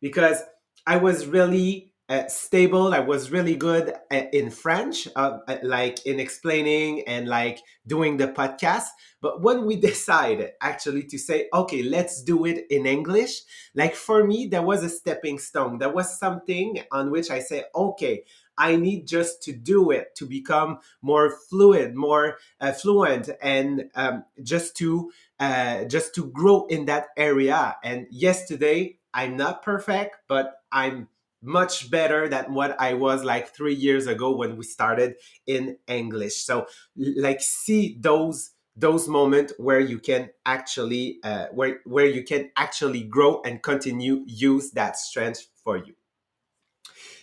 because 0.00 0.42
I 0.86 0.96
was 0.96 1.26
really 1.26 1.92
uh, 2.08 2.26
stable. 2.28 2.94
I 2.94 3.00
was 3.00 3.30
really 3.30 3.54
good 3.54 3.92
at, 4.10 4.32
in 4.32 4.48
French, 4.50 5.08
uh, 5.14 5.40
like 5.62 6.06
in 6.06 6.18
explaining 6.18 7.02
and 7.06 7.28
like 7.28 7.60
doing 7.86 8.16
the 8.16 8.28
podcast. 8.28 8.86
But 9.20 9.42
when 9.42 9.66
we 9.66 9.76
decided 9.90 10.52
actually 10.62 11.02
to 11.04 11.18
say, 11.18 11.48
okay, 11.52 11.82
let's 11.82 12.22
do 12.22 12.46
it 12.46 12.64
in 12.70 12.86
English, 12.86 13.42
like 13.74 13.94
for 13.94 14.24
me, 14.24 14.46
that 14.52 14.64
was 14.64 14.82
a 14.82 14.88
stepping 14.88 15.38
stone. 15.38 15.78
That 15.80 15.94
was 15.94 16.18
something 16.18 16.80
on 16.92 17.10
which 17.10 17.30
I 17.30 17.40
say, 17.40 17.64
okay, 17.74 18.24
I 18.58 18.76
need 18.76 19.06
just 19.06 19.42
to 19.44 19.52
do 19.52 19.90
it 19.90 20.14
to 20.16 20.26
become 20.26 20.78
more 21.02 21.30
fluid, 21.30 21.94
more 21.94 22.38
uh, 22.60 22.72
fluent, 22.72 23.30
and 23.42 23.90
um, 23.94 24.24
just 24.42 24.76
to 24.78 25.10
uh, 25.38 25.84
just 25.84 26.14
to 26.14 26.26
grow 26.26 26.66
in 26.66 26.86
that 26.86 27.08
area. 27.16 27.76
And 27.84 28.06
yesterday, 28.10 28.98
I'm 29.12 29.36
not 29.36 29.62
perfect, 29.62 30.16
but 30.28 30.54
I'm 30.72 31.08
much 31.42 31.90
better 31.90 32.28
than 32.28 32.54
what 32.54 32.78
I 32.80 32.94
was 32.94 33.22
like 33.24 33.54
three 33.54 33.74
years 33.74 34.06
ago 34.06 34.34
when 34.34 34.56
we 34.56 34.64
started 34.64 35.16
in 35.46 35.78
English. 35.86 36.36
So, 36.44 36.66
like, 36.96 37.40
see 37.40 37.96
those 38.00 38.50
those 38.76 39.08
moments 39.08 39.54
where 39.56 39.80
you 39.80 39.98
can 39.98 40.30
actually 40.44 41.18
uh, 41.24 41.46
where 41.52 41.80
where 41.84 42.06
you 42.06 42.22
can 42.22 42.50
actually 42.56 43.02
grow 43.02 43.40
and 43.42 43.62
continue 43.62 44.22
use 44.26 44.72
that 44.72 44.96
strength 44.96 45.46
for 45.64 45.76
you. 45.78 45.94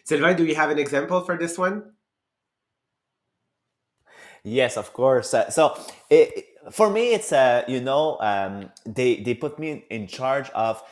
Sylvain, 0.03 0.36
do 0.36 0.45
you 0.45 0.55
have 0.55 0.69
an 0.69 0.79
example 0.79 1.22
for 1.22 1.38
this 1.38 1.57
one? 1.57 1.93
Yes, 4.43 4.75
of 4.75 4.91
course. 4.93 5.33
Uh, 5.33 5.50
so 5.50 5.77
it, 6.10 6.45
for 6.72 6.89
me, 6.89 7.13
it's 7.13 7.31
uh, 7.31 7.63
you 7.67 7.79
know 7.79 8.17
um, 8.19 8.69
they 8.86 9.17
they 9.17 9.33
put 9.33 9.57
me 9.57 9.86
in 9.89 10.07
charge 10.07 10.50
of 10.51 10.83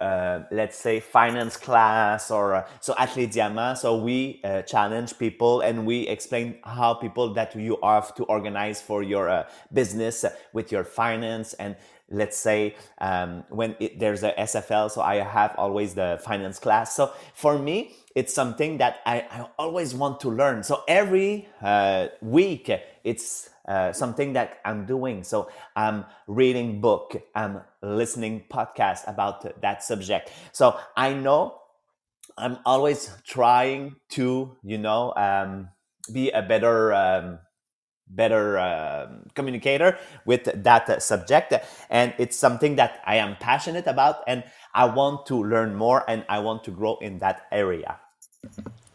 uh, 0.00 0.40
let's 0.50 0.76
say 0.76 1.00
finance 1.00 1.56
class 1.56 2.30
or 2.30 2.54
uh, 2.56 2.68
so 2.80 2.94
at 2.98 3.16
Les. 3.16 3.80
So 3.80 3.96
we 3.96 4.40
uh, 4.44 4.62
challenge 4.62 5.18
people 5.18 5.60
and 5.60 5.86
we 5.86 6.06
explain 6.08 6.58
how 6.64 6.94
people 6.94 7.32
that 7.34 7.54
you 7.54 7.78
have 7.82 8.14
to 8.16 8.24
organize 8.24 8.82
for 8.82 9.02
your 9.02 9.30
uh, 9.30 9.48
business 9.72 10.24
with 10.52 10.70
your 10.70 10.84
finance 10.84 11.54
and 11.54 11.76
let's 12.10 12.36
say 12.36 12.76
um, 12.98 13.44
when 13.48 13.74
it, 13.80 13.98
there's 13.98 14.22
a 14.22 14.32
SFL. 14.32 14.90
So 14.90 15.00
I 15.00 15.16
have 15.16 15.54
always 15.56 15.94
the 15.94 16.20
finance 16.22 16.58
class. 16.58 16.94
So 16.94 17.12
for 17.34 17.58
me, 17.58 17.94
it's 18.16 18.32
something 18.32 18.78
that 18.78 19.00
I, 19.04 19.26
I 19.30 19.46
always 19.58 19.94
want 19.94 20.20
to 20.20 20.30
learn. 20.30 20.64
So 20.64 20.82
every 20.88 21.48
uh, 21.60 22.08
week, 22.22 22.72
it's 23.04 23.50
uh, 23.68 23.92
something 23.92 24.32
that 24.32 24.58
I'm 24.64 24.86
doing. 24.86 25.22
So 25.22 25.50
I'm 25.76 26.06
reading 26.26 26.80
book, 26.80 27.14
I'm 27.34 27.60
listening 27.82 28.44
podcast 28.50 29.06
about 29.06 29.60
that 29.60 29.84
subject. 29.84 30.32
So 30.52 30.78
I 30.96 31.12
know 31.12 31.60
I'm 32.38 32.58
always 32.64 33.10
trying 33.26 33.96
to, 34.12 34.56
you 34.64 34.78
know, 34.78 35.12
um, 35.14 35.68
be 36.10 36.30
a 36.30 36.40
better, 36.40 36.94
um, 36.94 37.38
better 38.08 38.56
uh, 38.56 39.08
communicator 39.34 39.98
with 40.24 40.44
that 40.62 41.02
subject, 41.02 41.52
and 41.90 42.14
it's 42.18 42.36
something 42.36 42.76
that 42.76 43.02
I 43.04 43.16
am 43.16 43.36
passionate 43.36 43.86
about, 43.86 44.22
and 44.26 44.44
I 44.72 44.86
want 44.86 45.26
to 45.26 45.42
learn 45.42 45.74
more, 45.74 46.08
and 46.08 46.24
I 46.28 46.38
want 46.38 46.64
to 46.64 46.70
grow 46.70 46.96
in 46.98 47.18
that 47.18 47.42
area. 47.50 47.98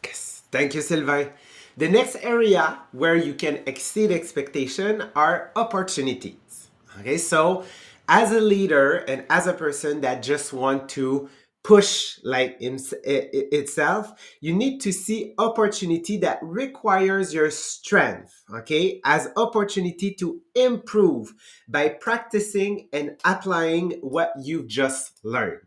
Yes. 0.03 0.43
Thank 0.51 0.73
you, 0.75 0.81
Sylvain. 0.81 1.29
The 1.77 1.89
next 1.89 2.17
area 2.21 2.79
where 2.91 3.15
you 3.15 3.33
can 3.33 3.61
exceed 3.65 4.11
expectation 4.11 5.03
are 5.15 5.51
opportunities. 5.55 6.69
Okay, 6.99 7.17
so 7.17 7.63
as 8.09 8.31
a 8.31 8.41
leader 8.41 8.97
and 9.07 9.23
as 9.29 9.47
a 9.47 9.53
person 9.53 10.01
that 10.01 10.21
just 10.21 10.51
want 10.51 10.89
to 10.89 11.29
push 11.63 12.19
like 12.23 12.57
itself 12.59 14.11
you 14.41 14.51
need 14.51 14.79
to 14.79 14.91
see 14.91 15.33
opportunity 15.37 16.17
that 16.17 16.39
requires 16.41 17.35
your 17.35 17.51
strength 17.51 18.43
okay 18.51 18.99
as 19.05 19.29
opportunity 19.37 20.11
to 20.11 20.41
improve 20.55 21.35
by 21.69 21.87
practicing 21.87 22.89
and 22.91 23.15
applying 23.23 23.91
what 24.01 24.33
you've 24.41 24.67
just 24.67 25.23
learned 25.23 25.61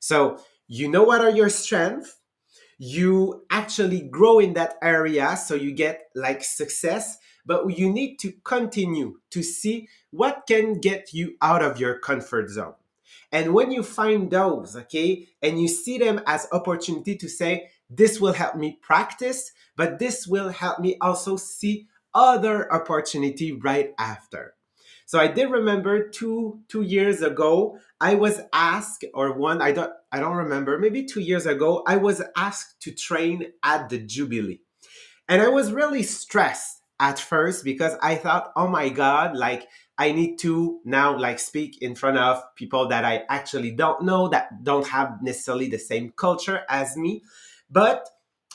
so 0.00 0.38
you 0.66 0.86
know 0.86 1.02
what 1.02 1.22
are 1.22 1.30
your 1.30 1.48
strengths 1.48 2.17
you 2.78 3.44
actually 3.50 4.00
grow 4.00 4.38
in 4.38 4.54
that 4.54 4.76
area 4.80 5.36
so 5.36 5.54
you 5.54 5.72
get 5.72 6.08
like 6.14 6.44
success 6.44 7.18
but 7.44 7.78
you 7.78 7.90
need 7.90 8.18
to 8.18 8.32
continue 8.44 9.18
to 9.30 9.42
see 9.42 9.88
what 10.10 10.44
can 10.46 10.78
get 10.80 11.14
you 11.14 11.34
out 11.40 11.62
of 11.62 11.80
your 11.80 11.98
comfort 11.98 12.50
zone. 12.50 12.74
And 13.32 13.54
when 13.54 13.72
you 13.72 13.82
find 13.82 14.30
those 14.30 14.76
okay 14.76 15.26
and 15.42 15.60
you 15.60 15.66
see 15.66 15.98
them 15.98 16.20
as 16.26 16.46
opportunity 16.52 17.16
to 17.16 17.28
say 17.28 17.70
this 17.90 18.20
will 18.20 18.34
help 18.34 18.54
me 18.54 18.78
practice 18.82 19.52
but 19.76 19.98
this 19.98 20.26
will 20.26 20.50
help 20.50 20.78
me 20.78 20.96
also 21.00 21.36
see 21.36 21.88
other 22.14 22.72
opportunity 22.72 23.52
right 23.52 23.94
after 23.98 24.54
so 25.08 25.18
I 25.18 25.26
did 25.26 25.50
remember 25.50 26.10
two 26.10 26.60
two 26.68 26.82
years 26.82 27.22
ago, 27.22 27.78
I 27.98 28.14
was 28.14 28.42
asked, 28.52 29.06
or 29.14 29.32
one 29.32 29.62
I 29.62 29.72
don't 29.72 29.90
I 30.12 30.20
don't 30.20 30.36
remember, 30.36 30.78
maybe 30.78 31.06
two 31.06 31.20
years 31.20 31.46
ago, 31.46 31.82
I 31.86 31.96
was 31.96 32.20
asked 32.36 32.82
to 32.82 32.90
train 32.92 33.52
at 33.64 33.88
the 33.88 34.00
Jubilee, 34.00 34.60
and 35.26 35.40
I 35.40 35.48
was 35.48 35.72
really 35.72 36.02
stressed 36.02 36.82
at 37.00 37.18
first 37.18 37.64
because 37.64 37.96
I 38.02 38.16
thought, 38.16 38.52
oh 38.54 38.68
my 38.68 38.90
god, 38.90 39.34
like 39.34 39.66
I 39.96 40.12
need 40.12 40.36
to 40.40 40.80
now 40.84 41.18
like 41.18 41.38
speak 41.38 41.80
in 41.80 41.94
front 41.94 42.18
of 42.18 42.42
people 42.54 42.88
that 42.88 43.06
I 43.06 43.22
actually 43.30 43.70
don't 43.70 44.02
know 44.02 44.28
that 44.28 44.62
don't 44.62 44.88
have 44.88 45.22
necessarily 45.22 45.68
the 45.70 45.78
same 45.78 46.12
culture 46.18 46.64
as 46.68 46.98
me, 46.98 47.22
but 47.70 48.06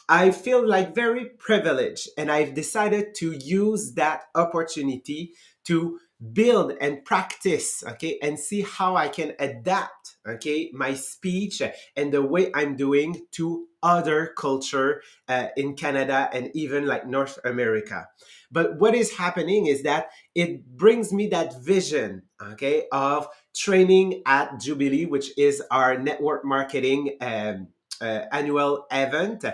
I 0.08 0.30
feel 0.30 0.68
like 0.68 0.94
very 0.94 1.26
privileged 1.26 2.10
and 2.16 2.32
I've 2.32 2.54
decided 2.54 3.16
to 3.16 3.32
use 3.32 3.94
that 3.94 4.26
opportunity 4.36 5.34
to 5.66 5.98
build 6.32 6.74
and 6.80 7.04
practice 7.04 7.84
okay 7.86 8.18
and 8.22 8.40
see 8.40 8.62
how 8.62 8.96
i 8.96 9.08
can 9.08 9.34
adapt 9.40 10.16
okay 10.28 10.70
my 10.74 10.94
speech 10.94 11.62
and 11.98 12.14
the 12.14 12.22
way 12.22 12.50
i'm 12.54 12.76
doing 12.76 13.26
to 13.32 13.66
other 13.82 14.34
culture 14.38 15.02
uh, 15.28 15.48
in 15.58 15.76
canada 15.76 16.30
and 16.32 16.50
even 16.54 16.88
like 16.88 17.06
north 17.06 17.38
america. 17.44 18.08
But 18.52 18.80
what 18.80 18.94
is 18.94 19.18
happening 19.18 19.66
is 19.66 19.84
that 19.84 20.12
it 20.36 20.66
brings 20.78 21.12
me 21.12 21.28
that 21.30 21.62
vision 21.62 22.24
okay 22.42 22.86
of 22.92 23.28
training 23.54 24.22
at 24.26 24.60
jubilee 24.62 25.06
which 25.06 25.38
is 25.38 25.62
our 25.72 25.98
network 25.98 26.46
marketing 26.46 27.18
um, 27.20 27.68
uh, 28.04 28.26
annual 28.32 28.86
event 28.92 29.46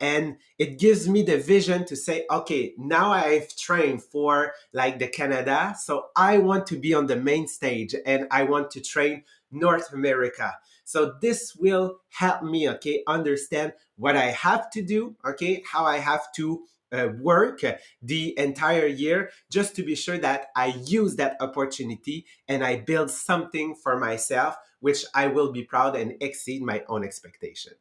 and 0.00 0.36
it 0.58 0.78
gives 0.78 1.08
me 1.08 1.22
the 1.22 1.38
vision 1.38 1.84
to 1.84 1.94
say 1.94 2.24
okay 2.30 2.72
now 2.78 3.12
i've 3.12 3.54
trained 3.56 4.02
for 4.02 4.52
like 4.72 4.98
the 4.98 5.06
canada 5.06 5.74
so 5.78 6.06
i 6.16 6.38
want 6.38 6.66
to 6.66 6.76
be 6.76 6.94
on 6.94 7.06
the 7.06 7.16
main 7.16 7.46
stage 7.46 7.94
and 8.06 8.26
i 8.30 8.42
want 8.42 8.70
to 8.70 8.80
train 8.80 9.22
north 9.50 9.92
america 9.92 10.54
so 10.84 11.12
this 11.20 11.54
will 11.54 11.98
help 12.08 12.42
me 12.42 12.68
okay 12.68 13.02
understand 13.06 13.72
what 13.96 14.16
i 14.16 14.30
have 14.30 14.70
to 14.70 14.82
do 14.82 15.14
okay 15.24 15.62
how 15.70 15.84
i 15.84 15.98
have 15.98 16.32
to 16.32 16.64
uh, 16.92 17.08
work 17.20 17.60
the 18.02 18.38
entire 18.38 18.86
year 18.86 19.30
just 19.50 19.76
to 19.76 19.82
be 19.82 19.94
sure 19.94 20.18
that 20.18 20.46
I 20.56 20.68
use 20.86 21.16
that 21.16 21.36
opportunity 21.40 22.26
and 22.48 22.64
I 22.64 22.76
build 22.76 23.10
something 23.10 23.74
for 23.74 23.98
myself, 23.98 24.56
which 24.80 25.04
I 25.14 25.26
will 25.26 25.52
be 25.52 25.64
proud 25.64 25.96
and 25.96 26.14
exceed 26.20 26.62
my 26.62 26.84
own 26.88 27.04
expectation. 27.04 27.74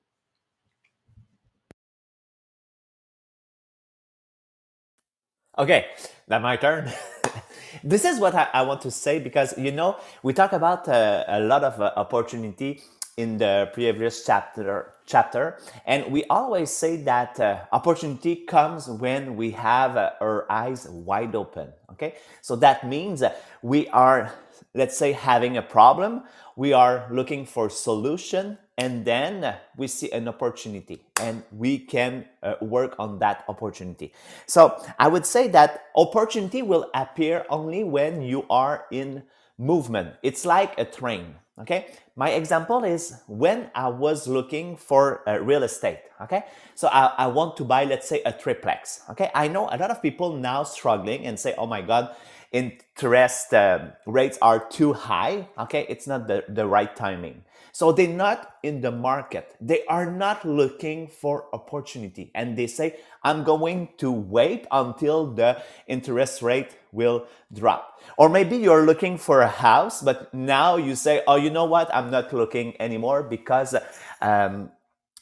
Okay, 5.59 5.87
now 6.27 6.37
my 6.37 6.55
turn. 6.55 6.91
this 7.83 8.05
is 8.05 8.19
what 8.19 8.35
I, 8.35 8.47
I, 8.53 8.61
want 8.61 8.81
to 8.81 8.91
say 8.91 9.17
because 9.17 9.57
you 9.57 9.71
know 9.71 9.97
we 10.21 10.31
talk 10.31 10.53
about 10.53 10.87
uh, 10.87 11.23
a 11.27 11.39
lot 11.39 11.63
of 11.63 11.81
uh, 11.81 11.91
opportunity 11.95 12.79
in 13.17 13.39
the 13.39 13.67
previous 13.73 14.23
chapter 14.23 14.93
chapter 15.07 15.57
and 15.87 16.11
we 16.11 16.25
always 16.25 16.69
say 16.69 16.97
that 16.97 17.39
uh, 17.39 17.57
opportunity 17.71 18.35
comes 18.35 18.87
when 18.87 19.35
we 19.35 19.49
have 19.49 19.97
uh, 19.97 20.11
our 20.21 20.45
eyes 20.51 20.87
wide 20.89 21.33
open 21.33 21.73
okay? 21.97 22.15
So 22.41 22.55
that 22.57 22.87
means 22.87 23.23
we 23.61 23.87
are 23.89 24.31
let's 24.73 24.97
say 24.97 25.11
having 25.11 25.57
a 25.57 25.61
problem 25.61 26.23
we 26.55 26.73
are 26.73 27.07
looking 27.11 27.45
for 27.45 27.69
solution 27.69 28.57
and 28.77 29.05
then 29.05 29.55
we 29.75 29.87
see 29.87 30.11
an 30.11 30.27
opportunity 30.27 31.01
and 31.19 31.43
we 31.51 31.77
can 31.79 32.25
uh, 32.43 32.55
work 32.61 32.95
on 32.99 33.19
that 33.19 33.43
opportunity. 33.47 34.13
So 34.45 34.79
i 34.99 35.07
would 35.07 35.25
say 35.25 35.47
that 35.49 35.85
opportunity 35.95 36.61
will 36.61 36.89
appear 36.93 37.45
only 37.49 37.83
when 37.83 38.21
you 38.21 38.45
are 38.49 38.85
in 38.91 39.23
movement. 39.57 40.15
It's 40.21 40.45
like 40.45 40.77
a 40.79 40.85
train 40.85 41.35
okay? 41.59 41.87
My 42.15 42.31
example 42.31 42.83
is 42.83 43.21
when 43.27 43.69
i 43.75 43.87
was 43.87 44.27
looking 44.27 44.75
for 44.75 45.21
a 45.27 45.41
real 45.41 45.63
estate 45.63 45.99
okay? 46.21 46.43
So 46.75 46.87
I, 46.87 47.13
I 47.17 47.27
want 47.27 47.57
to 47.57 47.63
buy 47.63 47.85
let's 47.85 48.07
say 48.07 48.21
a 48.25 48.31
triplex 48.31 49.01
okay? 49.11 49.29
I 49.33 49.47
know 49.47 49.69
a 49.71 49.77
lot 49.77 49.91
of 49.91 50.01
people 50.01 50.33
now 50.33 50.63
struggling 50.63 51.25
and 51.25 51.39
say 51.39 51.53
oh 51.57 51.67
my 51.67 51.81
god 51.81 52.15
interest 52.51 53.53
uh, 53.53 53.89
rates 54.05 54.37
are 54.41 54.59
too 54.59 54.93
high 54.93 55.47
okay? 55.57 55.85
It's 55.89 56.07
not 56.07 56.27
the, 56.27 56.43
the 56.47 56.65
right 56.65 56.95
timing. 56.95 57.43
So 57.71 57.91
they're 57.91 58.07
not 58.07 58.55
in 58.63 58.81
the 58.81 58.91
market. 58.91 59.55
They 59.61 59.85
are 59.85 60.09
not 60.09 60.43
looking 60.45 61.07
for 61.07 61.45
opportunity. 61.53 62.31
And 62.33 62.57
they 62.57 62.67
say 62.67 62.95
i'm 63.23 63.43
going 63.43 63.89
to 63.97 64.11
wait 64.11 64.65
until 64.71 65.27
the 65.27 65.61
interest 65.87 66.41
rate 66.41 66.75
will 66.91 67.27
drop. 67.53 68.01
Or 68.17 68.29
maybe 68.29 68.57
you're 68.57 68.85
looking 68.85 69.17
for 69.17 69.41
a 69.41 69.47
house 69.47 70.01
but 70.01 70.33
now 70.33 70.77
you 70.77 70.95
say 70.95 71.21
oh 71.27 71.35
you 71.35 71.49
know 71.49 71.65
what? 71.65 71.93
I'm 71.93 72.09
not 72.09 72.33
looking 72.33 72.79
anymore 72.81 73.23
because 73.23 73.75
um, 74.21 74.71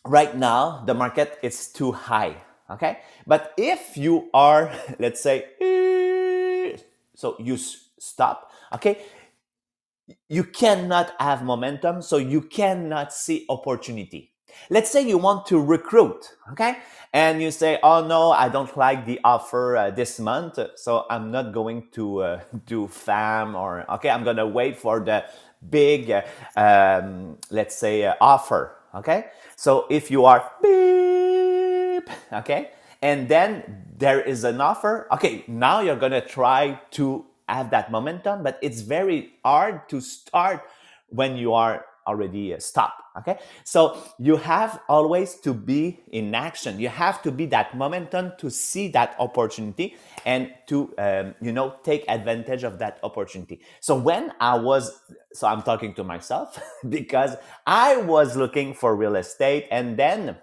right 0.05 0.35
now 0.37 0.83
the 0.85 0.93
market 0.93 1.39
is 1.41 1.67
too 1.67 1.91
high 1.91 2.37
okay? 2.69 2.99
But 3.27 3.53
if 3.57 3.97
you 3.97 4.29
are 4.33 4.71
let's 4.99 5.21
say 5.21 5.45
so 7.15 7.35
you 7.39 7.57
stop 7.57 8.51
okay? 8.73 9.01
You 10.29 10.43
cannot 10.43 11.13
have 11.19 11.43
momentum 11.43 12.01
so 12.01 12.17
you 12.17 12.41
cannot 12.41 13.13
see 13.13 13.45
opportunity. 13.49 14.31
Let's 14.69 14.91
say 14.91 15.01
you 15.07 15.17
want 15.17 15.45
to 15.47 15.59
recruit 15.59 16.35
okay? 16.51 16.77
And 17.13 17.41
you 17.41 17.51
say 17.51 17.79
oh 17.81 18.05
no 18.05 18.31
i 18.31 18.49
don't 18.49 18.75
like 18.77 19.05
the 19.05 19.19
offer 19.23 19.77
uh, 19.77 19.89
this 19.91 20.19
month 20.19 20.59
so 20.75 21.05
i'm 21.09 21.31
not 21.31 21.53
going 21.53 21.87
to 21.93 22.19
uh, 22.19 22.41
do 22.65 22.87
fam 22.89 23.55
or 23.55 23.89
okay 23.89 24.09
i'm 24.09 24.25
gonna 24.25 24.45
wait 24.45 24.77
for 24.77 24.99
the 24.99 25.23
big 25.69 26.11
uh, 26.11 26.21
um, 26.59 27.37
let's 27.49 27.75
say 27.75 28.03
uh, 28.03 28.15
offer 28.19 28.75
okay? 28.95 29.25
So 29.55 29.85
if 29.89 30.09
you 30.09 30.25
are 30.25 30.51
beep 30.61 32.09
okay? 32.33 32.71
And 33.01 33.27
then 33.27 33.84
there 33.97 34.21
is 34.21 34.43
an 34.43 34.61
offer 34.61 35.07
okay 35.11 35.43
now 35.47 35.81
you're 35.81 35.95
going 35.95 36.11
to 36.11 36.25
try 36.25 36.79
to 36.91 37.25
have 37.47 37.69
that 37.69 37.91
momentum 37.91 38.43
but 38.43 38.57
it's 38.61 38.81
very 38.81 39.33
hard 39.43 39.87
to 39.89 40.01
start 40.01 40.63
when 41.09 41.37
you 41.37 41.53
are 41.53 41.85
already 42.07 42.53
uh, 42.53 42.59
stopped 42.59 43.01
okay? 43.17 43.37
So 43.63 43.97
you 44.19 44.37
have 44.37 44.81
always 44.87 45.35
to 45.41 45.53
be 45.53 45.99
in 46.11 46.33
action. 46.35 46.79
You 46.79 46.89
have 46.89 47.21
to 47.23 47.31
be 47.31 47.45
that 47.47 47.75
momentum 47.75 48.33
to 48.39 48.49
see 48.49 48.87
that 48.89 49.15
opportunity 49.19 49.95
and 50.25 50.51
to 50.67 50.93
um, 50.97 51.35
you 51.41 51.51
know 51.51 51.75
take 51.83 52.05
advantage 52.07 52.63
of 52.63 52.79
that 52.79 52.99
opportunity. 53.03 53.61
So 53.79 53.95
when 53.95 54.33
i 54.39 54.55
was 54.55 54.99
so 55.33 55.47
i'm 55.47 55.61
talking 55.61 55.93
to 55.93 56.03
myself 56.03 56.59
because 56.89 57.35
i 57.65 57.97
was 57.97 58.35
looking 58.35 58.73
for 58.73 58.95
real 58.95 59.15
estate 59.15 59.67
and 59.71 59.97
then 59.97 60.37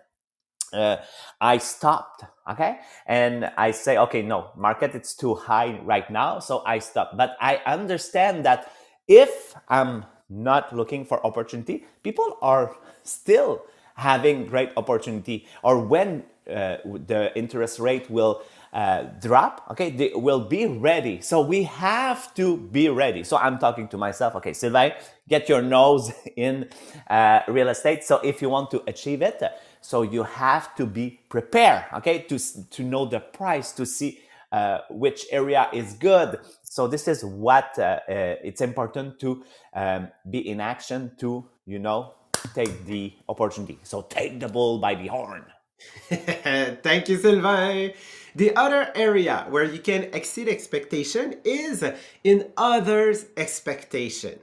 uh, 0.72 0.96
I 1.40 1.58
stopped. 1.58 2.24
Okay. 2.50 2.80
And 3.06 3.50
I 3.56 3.70
say, 3.70 3.98
okay, 3.98 4.22
no, 4.22 4.50
market 4.56 4.94
it's 4.94 5.14
too 5.14 5.35
high 5.35 5.78
right 5.85 6.11
now. 6.11 6.40
So 6.40 6.62
I 6.66 6.78
stop. 6.80 7.16
But 7.16 7.37
I 7.40 7.61
understand 7.66 8.44
that 8.44 8.72
if 9.08 9.54
I'm 9.68 10.04
not 10.28 10.74
looking 10.74 11.04
for 11.04 11.24
opportunity, 11.26 11.85
people 12.02 12.38
are 12.42 12.74
still 13.02 13.64
having 13.94 14.46
great 14.46 14.70
opportunity 14.76 15.46
or 15.62 15.78
when 15.78 16.24
uh, 16.50 16.78
the 16.85 17.30
interest 17.37 17.78
rate 17.78 18.11
will 18.11 18.42
uh, 18.72 19.02
drop 19.20 19.66
okay 19.70 19.90
they 19.90 20.11
will 20.14 20.40
be 20.40 20.66
ready 20.66 21.20
so 21.20 21.40
we 21.40 21.62
have 21.62 22.35
to 22.35 22.56
be 22.56 22.88
ready 22.88 23.22
so 23.22 23.37
i'm 23.37 23.58
talking 23.58 23.87
to 23.87 23.98
myself 23.98 24.35
okay 24.35 24.52
sylvain 24.52 24.92
get 25.28 25.48
your 25.48 25.61
nose 25.62 26.11
in 26.37 26.66
uh, 27.08 27.40
real 27.48 27.68
estate 27.68 28.02
so 28.02 28.18
if 28.24 28.40
you 28.40 28.48
want 28.48 28.70
to 28.70 28.82
achieve 28.87 29.22
it 29.22 29.42
so 29.83 30.03
you 30.03 30.23
have 30.23 30.75
to 30.77 30.87
be 30.87 31.21
prepared, 31.29 31.85
okay, 31.95 32.21
to, 32.23 32.38
to 32.71 32.83
know 32.83 33.05
the 33.05 33.21
price, 33.21 33.73
to 33.73 33.85
see 33.85 34.21
uh, 34.53 34.79
which 34.90 35.27
area 35.31 35.68
is 35.73 35.95
good. 35.95 36.38
So 36.62 36.87
this 36.87 37.09
is 37.09 37.25
what 37.25 37.79
uh, 37.79 37.83
uh, 37.83 38.37
it's 38.45 38.61
important 38.61 39.18
to 39.21 39.45
um, 39.75 40.09
be 40.31 40.49
in 40.49 40.61
action 40.61 41.12
to, 41.18 41.45
you 41.66 41.79
know, 41.79 42.14
take 42.55 42.87
the 42.87 43.12
opportunity. 43.29 43.79
So 43.83 44.03
take 44.03 44.40
the 44.40 44.49
bull 44.49 44.79
by 44.79 44.95
the 44.95 45.09
horn. 45.09 45.45
Thank 46.09 47.09
you, 47.09 47.18
Sylvain. 47.18 47.92
The 48.35 48.57
other 48.57 48.90
area 48.95 49.47
where 49.51 49.64
you 49.64 49.81
can 49.81 50.05
exceed 50.14 50.49
expectation 50.49 51.35
is 51.45 51.85
in 52.25 52.53
others' 52.57 53.27
expectation, 53.37 54.38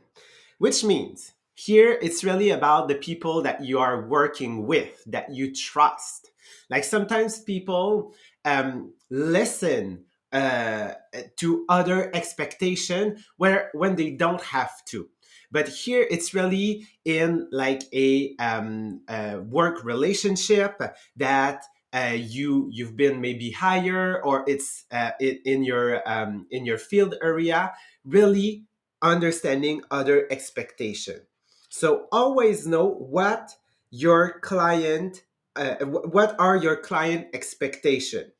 which 0.58 0.84
means 0.84 1.32
here, 1.60 2.00
it's 2.02 2.24
really 2.24 2.52
about 2.52 2.88
the 2.88 2.95
people 2.95 3.41
that 3.41 3.63
you 3.63 3.80
are 3.80 4.08
working 4.08 4.65
with, 4.65 5.04
that 5.08 5.34
you 5.34 5.54
trust. 5.54 6.32
Like 6.69 6.86
sometimes 6.86 7.39
people 7.39 8.13
um, 8.45 8.93
listen 9.10 10.06
uh, 10.32 10.93
to 11.38 11.65
other 11.67 12.15
expectation 12.15 13.17
where 13.36 13.72
when 13.74 13.95
they 13.98 14.12
don't 14.12 14.41
have 14.41 14.72
to. 14.86 15.10
But 15.52 15.67
here, 15.67 16.08
it's 16.10 16.34
really 16.34 16.88
in 17.04 17.50
like 17.52 17.84
a, 17.93 18.36
um, 18.38 19.02
a 19.10 19.39
work 19.39 19.84
relationship 19.84 20.82
that 21.17 21.65
uh, 21.91 22.15
you 22.15 22.69
you've 22.72 22.95
been 22.95 23.19
maybe 23.19 23.52
higher 23.52 24.22
or 24.24 24.45
it's 24.48 24.86
uh, 24.91 25.12
in 25.19 25.63
your 25.63 26.08
um, 26.08 26.45
in 26.52 26.65
your 26.65 26.78
field 26.78 27.15
area. 27.22 27.74
Really 28.06 28.65
understanding 29.02 29.82
other 29.89 30.28
expectation 30.30 31.22
so 31.69 32.08
always 32.12 32.67
know 32.67 32.88
what 32.88 33.55
your 33.91 34.39
client, 34.39 35.23
uh, 35.55 35.75
what 35.86 36.36
are 36.39 36.58
your 36.58 36.75
client 36.75 37.27
expectation. 37.34 38.32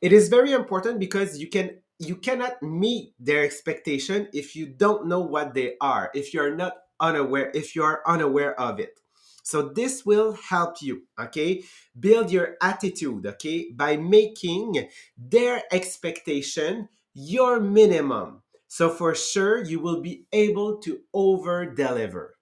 It 0.00 0.12
is 0.12 0.28
very 0.28 0.52
important 0.52 0.98
because 0.98 1.38
you 1.38 1.48
can 1.48 1.78
you 1.98 2.16
cannot 2.16 2.60
meet 2.62 3.14
their 3.20 3.44
expectation 3.44 4.28
if 4.32 4.56
you 4.56 4.66
don't 4.66 5.06
know 5.06 5.20
what 5.20 5.54
they 5.54 5.74
are. 5.80 6.10
If 6.14 6.34
you're 6.34 6.56
not 6.56 6.74
unaware, 6.98 7.52
if 7.54 7.76
you 7.76 7.84
are 7.84 8.02
unaware 8.06 8.58
of 8.60 8.80
it. 8.80 8.98
So 9.44 9.68
this 9.68 10.04
will 10.06 10.32
help 10.32 10.82
you, 10.82 11.02
okay? 11.18 11.62
Build 11.98 12.30
your 12.30 12.56
attitude, 12.60 13.26
okay, 13.26 13.70
by 13.74 13.96
making 13.96 14.88
their 15.16 15.62
expectation 15.72 16.88
your 17.14 17.60
minimum. 17.60 18.42
So 18.68 18.88
for 18.88 19.14
sure 19.14 19.62
you 19.62 19.80
will 19.80 20.00
be 20.00 20.24
able 20.32 20.78
to 20.78 21.00
over 21.12 21.66
deliver. 21.66 22.34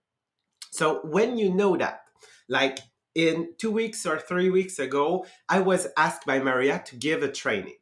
So 0.70 1.00
when 1.04 1.36
you 1.36 1.52
know 1.52 1.76
that, 1.76 2.02
like 2.48 2.78
in 3.14 3.54
two 3.58 3.70
weeks 3.70 4.06
or 4.06 4.18
three 4.18 4.50
weeks 4.50 4.78
ago, 4.78 5.26
I 5.48 5.60
was 5.60 5.88
asked 5.96 6.26
by 6.26 6.38
Maria 6.38 6.82
to 6.86 6.96
give 6.96 7.22
a 7.22 7.30
training. 7.30 7.76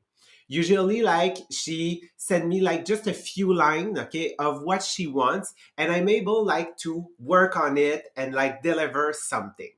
Usually, 0.51 1.03
like 1.03 1.37
she 1.51 2.05
sent 2.17 2.49
me 2.49 2.63
like 2.63 2.87
just 2.87 3.07
a 3.07 3.13
few 3.13 3.53
lines, 3.53 3.99
okay, 3.99 4.35
of 4.39 4.63
what 4.63 4.83
she 4.83 5.07
wants, 5.07 5.53
and 5.77 5.93
I'm 5.93 6.09
able 6.09 6.43
like 6.45 6.79
to 6.79 7.09
work 7.19 7.55
on 7.57 7.77
it 7.77 8.09
and 8.17 8.35
like 8.35 8.63
deliver 8.63 9.13
something. 9.13 9.73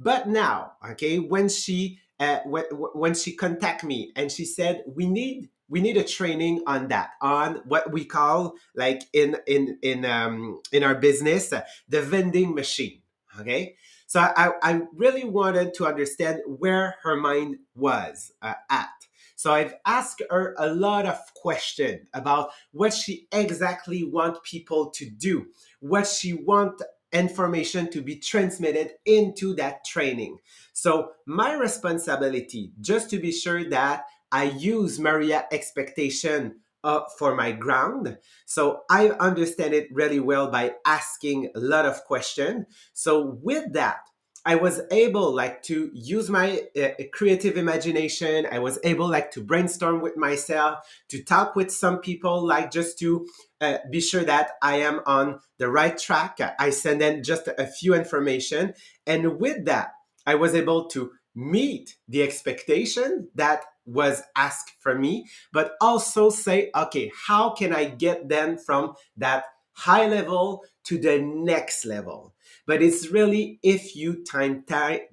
But 0.00 0.28
now, 0.28 0.72
okay, 0.92 1.20
when 1.20 1.48
she 1.48 2.00
uh, 2.20 2.40
when, 2.44 3.14
she 3.14 3.34
contact 3.34 3.82
me 3.82 4.12
and 4.14 4.30
she 4.30 4.44
said 4.44 4.84
we 4.86 5.06
need 5.06 5.48
we 5.68 5.80
need 5.80 5.96
a 5.96 6.04
training 6.04 6.62
on 6.66 6.88
that 6.88 7.10
on 7.22 7.62
what 7.64 7.90
we 7.90 8.04
call 8.04 8.54
like 8.76 9.02
in 9.12 9.36
in 9.46 9.78
in 9.82 10.04
um 10.04 10.60
in 10.70 10.84
our 10.84 10.94
business 10.94 11.52
the 11.88 12.02
vending 12.02 12.54
machine. 12.54 13.00
Okay? 13.40 13.76
So 14.06 14.20
I, 14.20 14.50
I 14.60 14.80
really 14.92 15.24
wanted 15.24 15.72
to 15.74 15.86
understand 15.86 16.40
where 16.44 16.96
her 17.04 17.16
mind 17.16 17.58
was 17.76 18.32
uh, 18.42 18.54
at. 18.68 18.88
So 19.36 19.54
I've 19.54 19.74
asked 19.86 20.20
her 20.28 20.54
a 20.58 20.66
lot 20.66 21.06
of 21.06 21.18
questions 21.34 22.08
about 22.12 22.50
what 22.72 22.92
she 22.92 23.28
exactly 23.32 24.02
want 24.04 24.42
people 24.42 24.90
to 24.90 25.08
do, 25.08 25.46
what 25.78 26.08
she 26.08 26.34
want 26.34 26.82
information 27.12 27.90
to 27.90 28.00
be 28.00 28.16
transmitted 28.16 28.92
into 29.04 29.54
that 29.56 29.84
training. 29.84 30.38
So 30.72 31.10
my 31.26 31.54
responsibility, 31.54 32.72
just 32.80 33.10
to 33.10 33.18
be 33.18 33.32
sure 33.32 33.68
that 33.70 34.04
I 34.32 34.44
use 34.44 34.98
Maria 34.98 35.46
expectation 35.50 36.60
uh, 36.82 37.00
for 37.18 37.34
my 37.34 37.52
ground. 37.52 38.16
So 38.46 38.82
I 38.90 39.10
understand 39.10 39.74
it 39.74 39.88
really 39.92 40.20
well 40.20 40.50
by 40.50 40.74
asking 40.86 41.50
a 41.54 41.60
lot 41.60 41.84
of 41.84 42.04
questions. 42.04 42.66
So 42.92 43.38
with 43.42 43.72
that, 43.74 44.00
I 44.44 44.54
was 44.54 44.80
able 44.90 45.34
like 45.34 45.62
to 45.64 45.90
use 45.92 46.30
my 46.30 46.62
uh, 46.80 46.88
creative 47.12 47.56
imagination. 47.56 48.46
I 48.50 48.58
was 48.58 48.78
able 48.84 49.08
like 49.08 49.30
to 49.32 49.42
brainstorm 49.42 50.00
with 50.00 50.16
myself, 50.16 50.80
to 51.08 51.22
talk 51.22 51.54
with 51.54 51.70
some 51.70 51.98
people, 51.98 52.46
like 52.46 52.70
just 52.70 52.98
to 53.00 53.26
uh, 53.60 53.78
be 53.90 54.00
sure 54.00 54.24
that 54.24 54.52
I 54.62 54.76
am 54.76 55.00
on 55.04 55.40
the 55.58 55.68
right 55.68 55.96
track. 55.96 56.38
I 56.58 56.70
send 56.70 57.02
in 57.02 57.22
just 57.22 57.48
a 57.48 57.66
few 57.66 57.94
information, 57.94 58.74
and 59.06 59.38
with 59.38 59.66
that, 59.66 59.92
I 60.26 60.36
was 60.36 60.54
able 60.54 60.86
to 60.88 61.12
meet 61.34 61.96
the 62.08 62.22
expectation 62.22 63.28
that 63.34 63.64
was 63.84 64.22
asked 64.36 64.72
from 64.80 65.00
me, 65.00 65.26
but 65.52 65.72
also 65.80 66.30
say, 66.30 66.70
okay, 66.74 67.10
how 67.26 67.50
can 67.50 67.74
I 67.74 67.86
get 67.86 68.28
them 68.28 68.56
from 68.56 68.94
that 69.16 69.44
high 69.72 70.06
level 70.06 70.64
to 70.84 70.98
the 70.98 71.20
next 71.20 71.84
level? 71.84 72.34
But 72.66 72.82
it's 72.82 73.08
really 73.08 73.58
if 73.62 73.96
you 73.96 74.24
time, 74.24 74.64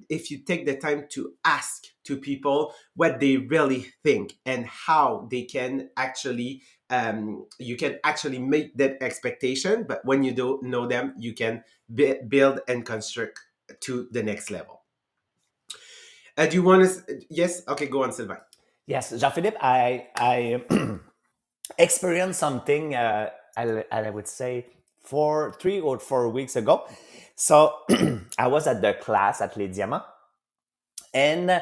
if 0.10 0.32
you 0.32 0.40
take 0.40 0.66
the 0.66 0.76
time 0.76 1.06
to 1.12 1.34
ask 1.44 1.86
to 2.06 2.18
people 2.18 2.74
what 2.96 3.20
they 3.20 3.38
really 3.38 3.88
think 4.04 4.38
and 4.46 4.66
how 4.66 5.28
they 5.30 5.44
can 5.44 5.90
actually 5.98 6.62
um, 6.90 7.46
you 7.60 7.76
can 7.76 8.00
actually 8.04 8.40
make 8.40 8.78
that 8.78 8.98
expectation. 9.02 9.86
But 9.88 10.06
when 10.06 10.24
you 10.24 10.32
don't 10.32 10.64
know 10.64 10.88
them, 10.88 11.14
you 11.18 11.34
can 11.34 11.64
build 11.94 12.62
and 12.68 12.86
construct 12.86 13.40
to 13.82 14.08
the 14.12 14.24
next 14.24 14.50
level. 14.52 14.82
Uh, 16.38 16.46
do 16.46 16.56
you 16.56 16.64
want 16.64 16.88
to? 16.88 17.20
Yes. 17.30 17.64
Okay. 17.68 17.88
Go 17.88 18.04
on, 18.04 18.12
Sylvain. 18.12 18.38
Yes, 18.86 19.12
Jean-Philippe. 19.12 19.58
I 19.60 20.08
I 20.16 20.64
experienced 21.78 22.40
something. 22.40 22.96
Uh, 22.96 23.32
I, 23.58 23.84
I 23.92 24.10
would 24.10 24.28
say 24.28 24.68
four, 25.04 25.54
three 25.60 25.80
or 25.80 26.00
four 26.00 26.30
weeks 26.30 26.56
ago. 26.56 26.88
So 27.38 27.76
I 28.40 28.48
was 28.48 28.66
at 28.66 28.82
the 28.82 28.96
class 28.96 29.42
at 29.42 29.56
Les 29.58 29.68
Diamants, 29.68 30.06
and 31.14 31.62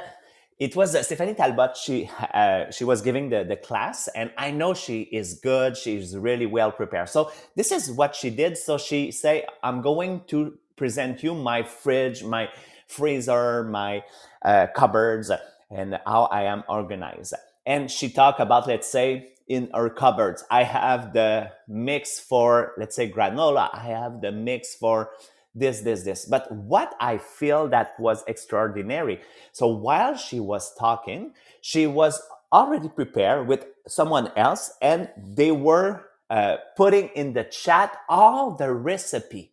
it 0.57 0.73
was 0.73 0.95
uh, 0.95 1.03
Stephanie 1.03 1.33
Talbot. 1.33 1.75
She 1.75 2.09
uh, 2.33 2.71
she 2.71 2.85
was 2.85 3.01
giving 3.01 3.27
the 3.29 3.43
the 3.43 3.57
class, 3.57 4.07
and 4.15 4.31
I 4.37 4.51
know 4.51 4.73
she 4.73 5.01
is 5.01 5.33
good. 5.43 5.75
She's 5.75 6.15
really 6.15 6.45
well 6.45 6.71
prepared. 6.71 7.09
So 7.09 7.29
this 7.57 7.73
is 7.73 7.91
what 7.91 8.15
she 8.15 8.29
did. 8.29 8.57
So 8.57 8.77
she 8.77 9.11
say, 9.11 9.45
"I'm 9.61 9.81
going 9.81 10.21
to 10.27 10.57
present 10.77 11.21
you 11.23 11.35
my 11.35 11.61
fridge, 11.61 12.23
my 12.23 12.47
freezer, 12.87 13.65
my 13.65 14.01
uh, 14.43 14.67
cupboards, 14.73 15.29
and 15.69 15.99
how 16.07 16.23
I 16.31 16.43
am 16.43 16.63
organized." 16.69 17.33
And 17.65 17.91
she 17.91 18.09
talked 18.09 18.39
about, 18.39 18.65
let's 18.65 18.87
say, 18.87 19.33
in 19.49 19.69
our 19.73 19.89
cupboards, 19.89 20.45
I 20.49 20.63
have 20.63 21.11
the 21.11 21.51
mix 21.67 22.17
for, 22.17 22.73
let's 22.77 22.95
say, 22.95 23.11
granola. 23.11 23.69
I 23.73 23.87
have 23.87 24.21
the 24.21 24.31
mix 24.31 24.73
for 24.73 25.09
this, 25.55 25.81
this, 25.81 26.03
this. 26.03 26.25
But 26.25 26.51
what 26.51 26.95
I 26.99 27.17
feel 27.17 27.67
that 27.69 27.99
was 27.99 28.23
extraordinary. 28.27 29.21
So 29.53 29.67
while 29.67 30.15
she 30.17 30.39
was 30.39 30.75
talking, 30.75 31.33
she 31.61 31.87
was 31.87 32.21
already 32.51 32.89
prepared 32.89 33.47
with 33.47 33.65
someone 33.87 34.31
else 34.35 34.73
and 34.81 35.09
they 35.17 35.51
were 35.51 36.05
uh, 36.29 36.57
putting 36.75 37.07
in 37.09 37.33
the 37.33 37.45
chat 37.45 37.97
all 38.09 38.51
the 38.51 38.73
recipe. 38.73 39.51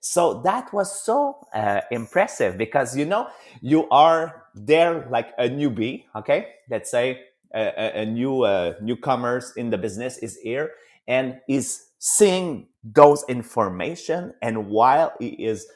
So 0.00 0.40
that 0.42 0.72
was 0.72 1.00
so 1.00 1.46
uh, 1.52 1.82
impressive 1.90 2.56
because, 2.56 2.96
you 2.96 3.04
know, 3.04 3.28
you 3.60 3.88
are 3.90 4.44
there 4.54 5.06
like 5.10 5.28
a 5.38 5.48
newbie. 5.48 6.04
Okay. 6.16 6.48
Let's 6.70 6.90
say 6.90 7.20
a, 7.54 8.02
a 8.02 8.06
new 8.06 8.42
uh, 8.42 8.74
newcomers 8.80 9.52
in 9.56 9.70
the 9.70 9.78
business 9.78 10.18
is 10.18 10.38
here 10.38 10.72
and 11.06 11.40
is 11.48 11.89
seeing 12.00 12.68
those 12.84 13.24
information 13.28 14.34
and 14.42 14.68
while 14.68 15.14
he 15.20 15.30
is 15.30 15.68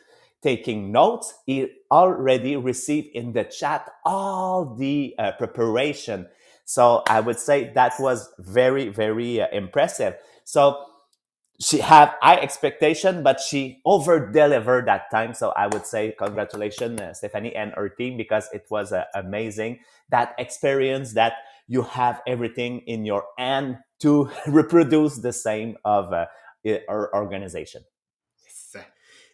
taking 0.42 0.92
notes 0.92 1.34
he 1.46 1.68
already 1.92 2.56
received 2.56 3.08
in 3.14 3.34
the 3.34 3.44
chat 3.44 3.90
all 4.06 4.76
the 4.76 5.14
uh, 5.18 5.32
preparation. 5.34 6.28
So 6.66 7.04
i 7.08 7.20
would 7.20 7.40
say 7.40 7.72
that 7.74 7.94
was 8.00 8.30
very 8.40 8.90
very 8.90 9.42
uh, 9.42 9.48
impressive. 9.52 10.16
So 10.44 10.86
she 11.60 11.78
had 11.80 12.12
high 12.22 12.38
expectation 12.38 13.22
but 13.22 13.40
she 13.40 13.80
over 13.86 14.30
delivered 14.32 14.88
that 14.88 15.10
time. 15.12 15.34
So 15.34 15.50
i 15.56 15.68
would 15.68 15.86
say 15.86 16.14
congratulations 16.18 17.00
uh, 17.00 17.14
stephanie 17.14 17.56
and 17.56 17.72
her 17.74 17.88
team 17.90 18.16
because 18.18 18.48
it 18.52 18.66
was 18.70 18.92
uh, 18.92 19.04
amazing 19.14 19.80
that 20.10 20.34
experience 20.38 21.14
that 21.14 21.34
you 21.66 21.82
have 21.82 22.20
everything 22.26 22.80
in 22.86 23.04
your 23.04 23.24
hand 23.38 23.78
to 24.00 24.30
reproduce 24.46 25.18
the 25.18 25.32
same 25.32 25.76
of 25.84 26.12
uh, 26.12 26.26
our 26.88 27.14
organization. 27.14 27.82
Yes. 28.42 28.84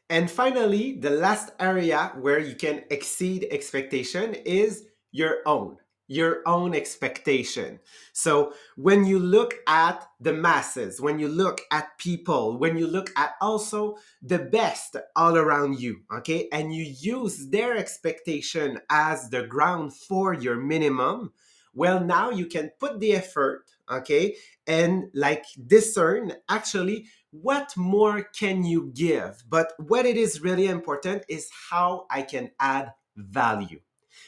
And 0.08 0.30
finally, 0.30 0.98
the 0.98 1.10
last 1.10 1.52
area 1.60 2.12
where 2.18 2.38
you 2.38 2.54
can 2.54 2.84
exceed 2.90 3.46
expectation 3.50 4.34
is 4.34 4.84
your 5.12 5.38
own 5.46 5.76
your 6.10 6.42
own 6.44 6.74
expectation. 6.74 7.78
So 8.12 8.52
when 8.76 9.04
you 9.04 9.20
look 9.20 9.54
at 9.68 10.04
the 10.18 10.32
masses, 10.32 11.00
when 11.00 11.20
you 11.20 11.28
look 11.28 11.60
at 11.70 11.96
people, 11.98 12.58
when 12.58 12.76
you 12.76 12.88
look 12.88 13.12
at 13.16 13.34
also 13.40 13.96
the 14.20 14.40
best 14.40 14.96
all 15.14 15.36
around 15.36 15.78
you, 15.78 16.00
okay, 16.12 16.48
and 16.50 16.74
you 16.74 16.82
use 16.98 17.50
their 17.50 17.76
expectation 17.76 18.80
as 18.90 19.30
the 19.30 19.44
ground 19.44 19.94
for 19.94 20.34
your 20.34 20.56
minimum, 20.56 21.32
well 21.74 22.00
now 22.00 22.30
you 22.30 22.46
can 22.46 22.70
put 22.78 23.00
the 23.00 23.12
effort 23.12 23.64
okay 23.90 24.36
and 24.66 25.10
like 25.14 25.44
discern 25.66 26.32
actually 26.48 27.06
what 27.30 27.76
more 27.76 28.22
can 28.22 28.64
you 28.64 28.90
give? 28.94 29.44
But 29.48 29.72
what 29.78 30.06
it 30.06 30.16
is 30.16 30.42
really 30.42 30.66
important 30.66 31.24
is 31.28 31.50
how 31.70 32.06
i 32.10 32.22
can 32.22 32.50
add 32.58 32.92
value. 33.16 33.80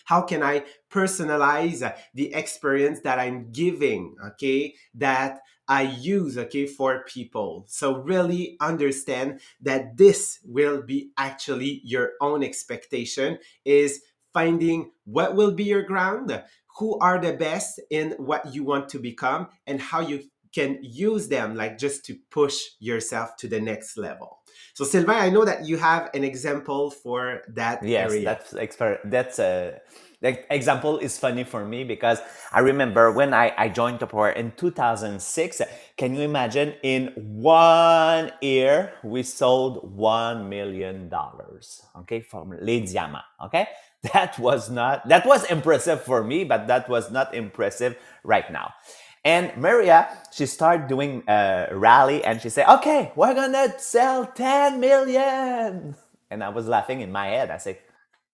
How 0.05 0.23
can 0.23 0.43
i 0.43 0.65
personalize 0.91 1.83
the 2.15 2.33
experience 2.35 3.01
that 3.01 3.19
i'm 3.19 3.51
giving 3.53 4.15
okay 4.25 4.75
that 4.95 5.41
i 5.69 5.83
use 5.83 6.39
okay 6.39 6.67
for 6.67 7.05
people? 7.05 7.65
So 7.69 7.99
really 7.99 8.57
understand 8.61 9.41
that 9.61 9.97
this 9.97 10.39
will 10.45 10.83
be 10.83 11.11
actually 11.17 11.81
your 11.85 12.13
own 12.21 12.45
expectation 12.45 13.39
is 13.65 14.03
finding 14.33 14.93
what 15.05 15.35
will 15.35 15.53
be 15.53 15.65
your 15.65 15.83
ground 15.83 16.43
who 16.79 16.99
are 16.99 17.19
the 17.19 17.33
best 17.33 17.81
in 17.91 18.13
what 18.13 18.55
you 18.55 18.65
want 18.65 18.89
to 18.89 18.99
become 18.99 19.49
and 19.67 19.81
how 19.81 20.01
you 20.01 20.23
can 20.55 20.79
use 20.83 21.29
them 21.29 21.55
like 21.55 21.79
just 21.79 22.05
to 22.05 22.15
push 22.31 22.61
yourself 22.79 23.37
to 23.37 23.49
the 23.49 23.61
next 23.61 23.97
level 23.97 24.41
so 24.75 24.85
sylvain 24.85 25.17
i 25.17 25.31
know 25.31 25.45
that 25.45 25.67
you 25.67 25.79
have 25.79 26.11
an 26.15 26.25
example 26.25 26.91
for 26.91 27.43
that 27.49 27.83
yes 27.83 28.11
area. 28.11 28.25
that's 28.25 28.53
exper- 28.53 29.01
that's 29.05 29.39
a 29.39 29.81
example 30.23 30.99
is 30.99 31.19
funny 31.19 31.45
for 31.45 31.65
me 31.65 31.85
because 31.85 32.21
I 32.53 32.61
remember 32.61 33.11
when 33.11 33.35
I, 33.35 33.53
I 33.57 33.69
joined 33.69 34.01
Tupperware 34.01 34.37
in 34.37 34.53
2006. 34.57 35.63
Can 35.97 36.15
you 36.15 36.23
imagine? 36.23 36.75
In 36.83 37.13
one 37.17 38.31
year, 38.41 38.95
we 39.03 39.23
sold 39.23 39.97
$1 39.97 40.49
million, 40.49 41.11
okay, 41.99 42.21
from 42.21 42.57
Les 42.61 42.81
Diamants, 42.93 43.25
okay? 43.45 43.67
that 44.15 44.39
was 44.39 44.71
not 44.71 45.09
that 45.09 45.27
was 45.27 45.45
impressive 45.51 46.03
for 46.03 46.25
me 46.25 46.45
but 46.45 46.67
that 46.69 46.89
was 46.89 47.11
not 47.11 47.35
impressive 47.35 47.97
right 48.25 48.51
now. 48.53 48.75
And 49.25 49.57
maria 49.57 50.09
she 50.33 50.47
started 50.47 50.89
doing 50.89 51.23
a 51.29 51.69
rally 51.73 52.25
and 52.25 52.41
she 52.43 52.49
said 52.51 52.69
okay 52.79 53.13
we're 53.17 53.35
gonna 53.35 53.79
sell 53.79 54.27
10 54.27 54.81
million. 54.81 55.97
And 56.31 56.45
i 56.45 56.49
was 56.51 56.69
laughing 56.69 57.03
in 57.03 57.13
my 57.13 57.29
head. 57.29 57.51
I 57.51 57.59
said 57.59 57.79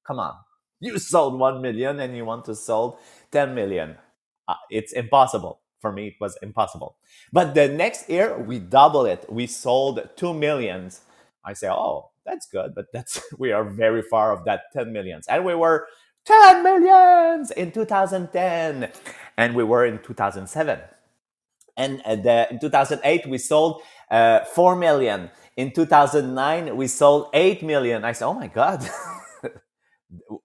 come 0.06 0.20
on. 0.20 0.34
You 0.80 0.98
sold 0.98 1.38
1 1.40 1.62
million 1.62 2.00
and 2.00 2.16
you 2.16 2.24
want 2.24 2.46
to 2.46 2.54
sell 2.56 3.00
10 3.32 3.54
million. 3.54 3.96
Uh, 4.48 4.54
it's 4.70 4.92
impossible. 4.92 5.60
For 5.82 5.92
me 5.92 6.08
it 6.08 6.14
was 6.20 6.38
impossible. 6.42 6.96
But 7.32 7.54
the 7.54 7.68
next 7.68 8.08
year 8.10 8.38
we 8.38 8.58
double 8.60 9.06
it. 9.06 9.26
We 9.30 9.46
sold 9.48 10.08
2 10.16 10.34
millions. 10.34 11.02
I 11.44 11.54
say 11.54 11.68
oh 11.70 12.10
that's 12.28 12.46
good, 12.46 12.74
but 12.74 12.86
that's 12.92 13.22
we 13.38 13.52
are 13.52 13.64
very 13.64 14.02
far 14.02 14.32
of 14.32 14.44
that 14.46 14.62
10 14.74 14.92
millions. 14.92 15.26
And 15.28 15.44
we 15.44 15.54
were 15.54 15.88
10 16.26 16.62
millions 16.62 17.50
in 17.52 17.72
2010, 17.72 18.92
and 19.38 19.54
we 19.56 19.64
were 19.64 19.86
in 19.86 19.98
2007. 20.00 20.80
And 21.76 22.02
uh, 22.04 22.16
the, 22.16 22.48
in 22.50 22.60
2008, 22.60 23.28
we 23.28 23.38
sold 23.38 23.82
uh, 24.10 24.44
4 24.44 24.76
million. 24.76 25.30
In 25.56 25.72
2009, 25.72 26.76
we 26.76 26.88
sold 26.88 27.30
8 27.34 27.62
million. 27.62 28.04
I 28.04 28.12
said, 28.12 28.26
oh 28.26 28.34
my 28.34 28.48
God. 28.48 28.88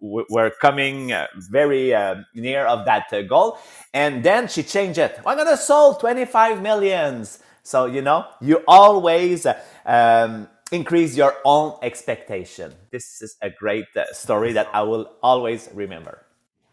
we're 0.02 0.52
coming 0.52 1.12
uh, 1.14 1.28
very 1.52 1.94
uh, 1.94 2.16
near 2.36 2.66
of 2.66 2.86
that 2.86 3.12
uh, 3.14 3.22
goal 3.24 3.58
and 3.94 4.24
then 4.24 4.48
she 4.48 4.64
changed 4.64 5.00
it 5.00 5.20
i'm 5.26 5.38
gonna 5.38 5.58
sell 5.58 5.96
25 5.96 6.62
millions 6.62 7.40
so 7.64 7.86
you 7.86 8.02
know 8.02 8.26
you 8.42 8.62
always 8.68 9.48
um, 9.86 10.48
increase 10.74 11.16
your 11.16 11.36
own 11.46 11.78
expectation. 11.84 12.74
This 12.92 13.22
is 13.22 13.38
a 13.42 13.50
great 13.52 13.86
uh, 13.96 14.12
story 14.12 14.54
that 14.54 14.68
i 14.74 14.82
will 14.82 15.08
always 15.22 15.70
remember. 15.74 16.26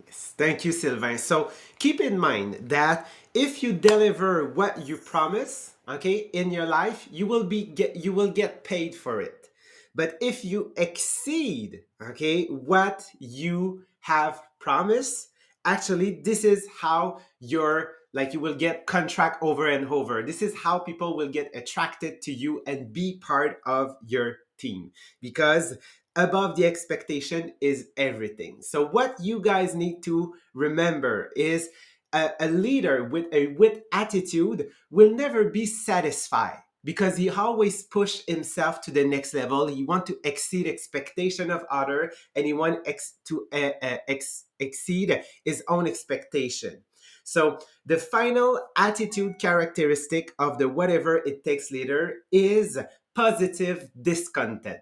Yes, 0.06 0.32
thank 0.38 0.64
you 0.64 0.72
sylvain. 0.72 1.18
So 1.18 1.52
keep 1.78 2.00
in 2.00 2.18
mind 2.18 2.70
that 2.70 3.06
if 3.34 3.62
you 3.62 3.72
deliver 3.74 4.46
what 4.46 4.86
you 4.86 4.96
promise 4.96 5.74
okay 5.86 6.30
in 6.32 6.50
your 6.50 6.66
life 6.66 7.08
you 7.10 7.26
will 7.26 7.44
be 7.44 7.62
get 7.64 7.96
you 7.96 8.12
will 8.12 8.30
get 8.30 8.64
paid 8.64 8.94
for 8.94 9.20
it. 9.20 9.50
But 9.94 10.16
if 10.20 10.44
you 10.44 10.72
exceed, 10.76 11.82
okay, 12.00 12.46
what 12.46 13.04
you 13.18 13.82
have 14.00 14.40
promised, 14.60 15.28
actually, 15.64 16.22
this 16.22 16.44
is 16.44 16.66
how 16.80 17.20
your 17.40 17.99
like 18.12 18.32
you 18.32 18.40
will 18.40 18.54
get 18.54 18.86
contract 18.86 19.42
over 19.42 19.66
and 19.68 19.88
over. 19.88 20.22
This 20.22 20.42
is 20.42 20.56
how 20.56 20.78
people 20.78 21.16
will 21.16 21.28
get 21.28 21.54
attracted 21.54 22.22
to 22.22 22.32
you 22.32 22.62
and 22.66 22.92
be 22.92 23.18
part 23.18 23.60
of 23.66 23.94
your 24.06 24.36
team 24.58 24.92
because 25.20 25.76
above 26.16 26.56
the 26.56 26.66
expectation 26.66 27.52
is 27.60 27.88
everything. 27.96 28.58
So 28.62 28.86
what 28.86 29.16
you 29.20 29.40
guys 29.40 29.74
need 29.74 30.02
to 30.04 30.34
remember 30.54 31.30
is 31.36 31.68
a, 32.12 32.30
a 32.40 32.48
leader 32.48 33.04
with 33.04 33.26
a 33.32 33.48
with 33.48 33.80
attitude 33.92 34.68
will 34.90 35.10
never 35.12 35.44
be 35.44 35.66
satisfied 35.66 36.58
because 36.82 37.16
he 37.16 37.30
always 37.30 37.82
push 37.82 38.22
himself 38.26 38.80
to 38.80 38.90
the 38.90 39.04
next 39.04 39.34
level 39.34 39.66
he 39.66 39.84
want 39.84 40.06
to 40.06 40.18
exceed 40.24 40.66
expectation 40.66 41.50
of 41.50 41.64
other 41.70 42.10
and 42.34 42.46
he 42.46 42.52
want 42.52 42.80
ex- 42.86 43.18
to 43.26 43.46
uh, 43.52 43.70
uh, 43.82 43.96
ex- 44.08 44.46
exceed 44.58 45.22
his 45.44 45.62
own 45.68 45.86
expectation 45.86 46.82
so 47.30 47.58
the 47.86 47.96
final 47.96 48.60
attitude 48.76 49.38
characteristic 49.38 50.32
of 50.38 50.58
the 50.58 50.68
whatever 50.68 51.16
it 51.16 51.44
takes 51.44 51.70
leader 51.70 52.16
is 52.32 52.78
positive 53.14 53.88
discontent 54.00 54.80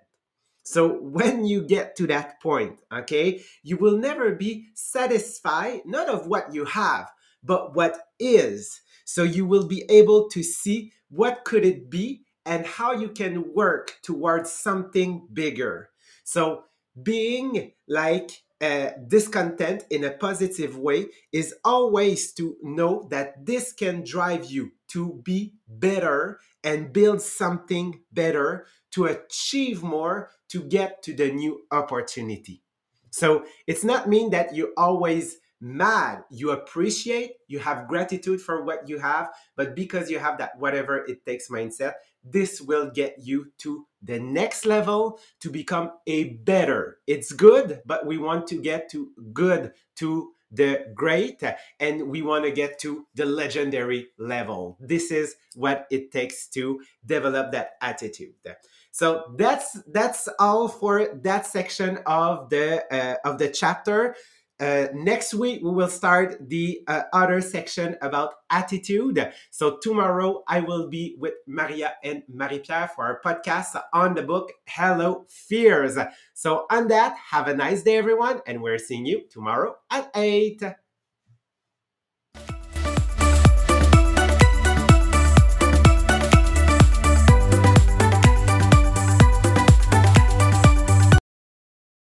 so 0.62 0.88
when 1.00 1.44
you 1.44 1.62
get 1.62 1.96
to 1.96 2.06
that 2.06 2.40
point 2.40 2.78
okay 2.92 3.42
you 3.62 3.76
will 3.76 3.98
never 3.98 4.34
be 4.34 4.66
satisfied 4.74 5.80
not 5.84 6.08
of 6.08 6.26
what 6.26 6.54
you 6.54 6.64
have 6.64 7.10
but 7.42 7.74
what 7.74 7.98
is 8.18 8.80
so 9.04 9.22
you 9.22 9.46
will 9.46 9.66
be 9.66 9.84
able 9.88 10.28
to 10.28 10.42
see 10.42 10.92
what 11.08 11.44
could 11.44 11.64
it 11.64 11.90
be 11.90 12.22
and 12.48 12.64
how 12.64 12.92
you 12.92 13.08
can 13.10 13.52
work 13.54 13.98
towards 14.02 14.50
something 14.50 15.28
bigger. 15.32 15.90
So 16.24 16.64
being 17.02 17.72
like 17.86 18.30
uh, 18.60 18.90
discontent 19.06 19.84
in 19.90 20.04
a 20.04 20.10
positive 20.10 20.76
way 20.76 21.06
is 21.32 21.54
always 21.64 22.32
to 22.32 22.56
know 22.62 23.06
that 23.10 23.46
this 23.46 23.72
can 23.72 24.02
drive 24.04 24.46
you 24.46 24.72
to 24.88 25.20
be 25.24 25.54
better 25.68 26.40
and 26.64 26.92
build 26.92 27.22
something 27.22 28.00
better 28.12 28.66
to 28.90 29.04
achieve 29.04 29.82
more 29.82 30.30
to 30.48 30.62
get 30.62 31.02
to 31.02 31.14
the 31.14 31.30
new 31.30 31.60
opportunity. 31.70 32.62
So 33.10 33.44
it's 33.66 33.84
not 33.84 34.08
mean 34.08 34.30
that 34.30 34.54
you 34.54 34.72
always 34.76 35.38
mad. 35.60 36.22
You 36.30 36.50
appreciate 36.50 37.32
you 37.48 37.58
have 37.58 37.88
gratitude 37.88 38.40
for 38.40 38.64
what 38.64 38.88
you 38.88 38.98
have 38.98 39.30
but 39.56 39.74
because 39.74 40.10
you 40.10 40.18
have 40.18 40.38
that 40.38 40.58
whatever 40.58 41.04
it 41.06 41.24
takes 41.26 41.48
mindset 41.48 41.94
this 42.24 42.60
will 42.60 42.90
get 42.90 43.16
you 43.18 43.50
to 43.58 43.86
the 44.02 44.18
next 44.20 44.66
level 44.66 45.18
to 45.40 45.50
become 45.50 45.92
a 46.06 46.34
better. 46.44 46.98
It's 47.06 47.32
good 47.32 47.80
but 47.86 48.06
we 48.06 48.18
want 48.18 48.46
to 48.48 48.60
get 48.60 48.90
to 48.90 49.10
good 49.32 49.72
to 49.96 50.32
the 50.50 50.86
great 50.94 51.42
and 51.78 52.08
we 52.08 52.22
want 52.22 52.44
to 52.44 52.50
get 52.50 52.78
to 52.80 53.06
the 53.14 53.26
legendary 53.26 54.08
level. 54.18 54.76
This 54.80 55.10
is 55.10 55.36
what 55.54 55.86
it 55.90 56.10
takes 56.10 56.48
to 56.48 56.80
develop 57.04 57.52
that 57.52 57.72
attitude. 57.82 58.34
So 58.90 59.34
that's 59.36 59.78
that's 59.92 60.28
all 60.38 60.68
for 60.68 61.20
that 61.22 61.46
section 61.46 61.98
of 62.06 62.50
the 62.50 62.84
uh, 62.92 63.16
of 63.24 63.38
the 63.38 63.48
chapter 63.48 64.16
uh, 64.60 64.88
next 64.92 65.34
week, 65.34 65.62
we 65.62 65.70
will 65.70 65.88
start 65.88 66.36
the 66.48 66.82
uh, 66.88 67.02
other 67.12 67.40
section 67.40 67.96
about 68.02 68.34
attitude. 68.50 69.32
So, 69.50 69.78
tomorrow, 69.80 70.42
I 70.48 70.60
will 70.60 70.88
be 70.88 71.16
with 71.18 71.34
Maria 71.46 71.94
and 72.02 72.22
Marie 72.28 72.58
Pierre 72.58 72.88
for 72.88 73.04
our 73.04 73.20
podcast 73.24 73.80
on 73.92 74.14
the 74.14 74.22
book 74.22 74.52
Hello 74.66 75.26
Fears. 75.28 75.96
So, 76.34 76.66
on 76.70 76.88
that, 76.88 77.16
have 77.30 77.46
a 77.48 77.54
nice 77.54 77.82
day, 77.82 77.96
everyone, 77.96 78.40
and 78.46 78.60
we're 78.60 78.78
seeing 78.78 79.06
you 79.06 79.22
tomorrow 79.30 79.76
at 79.90 80.10
8. 80.14 80.62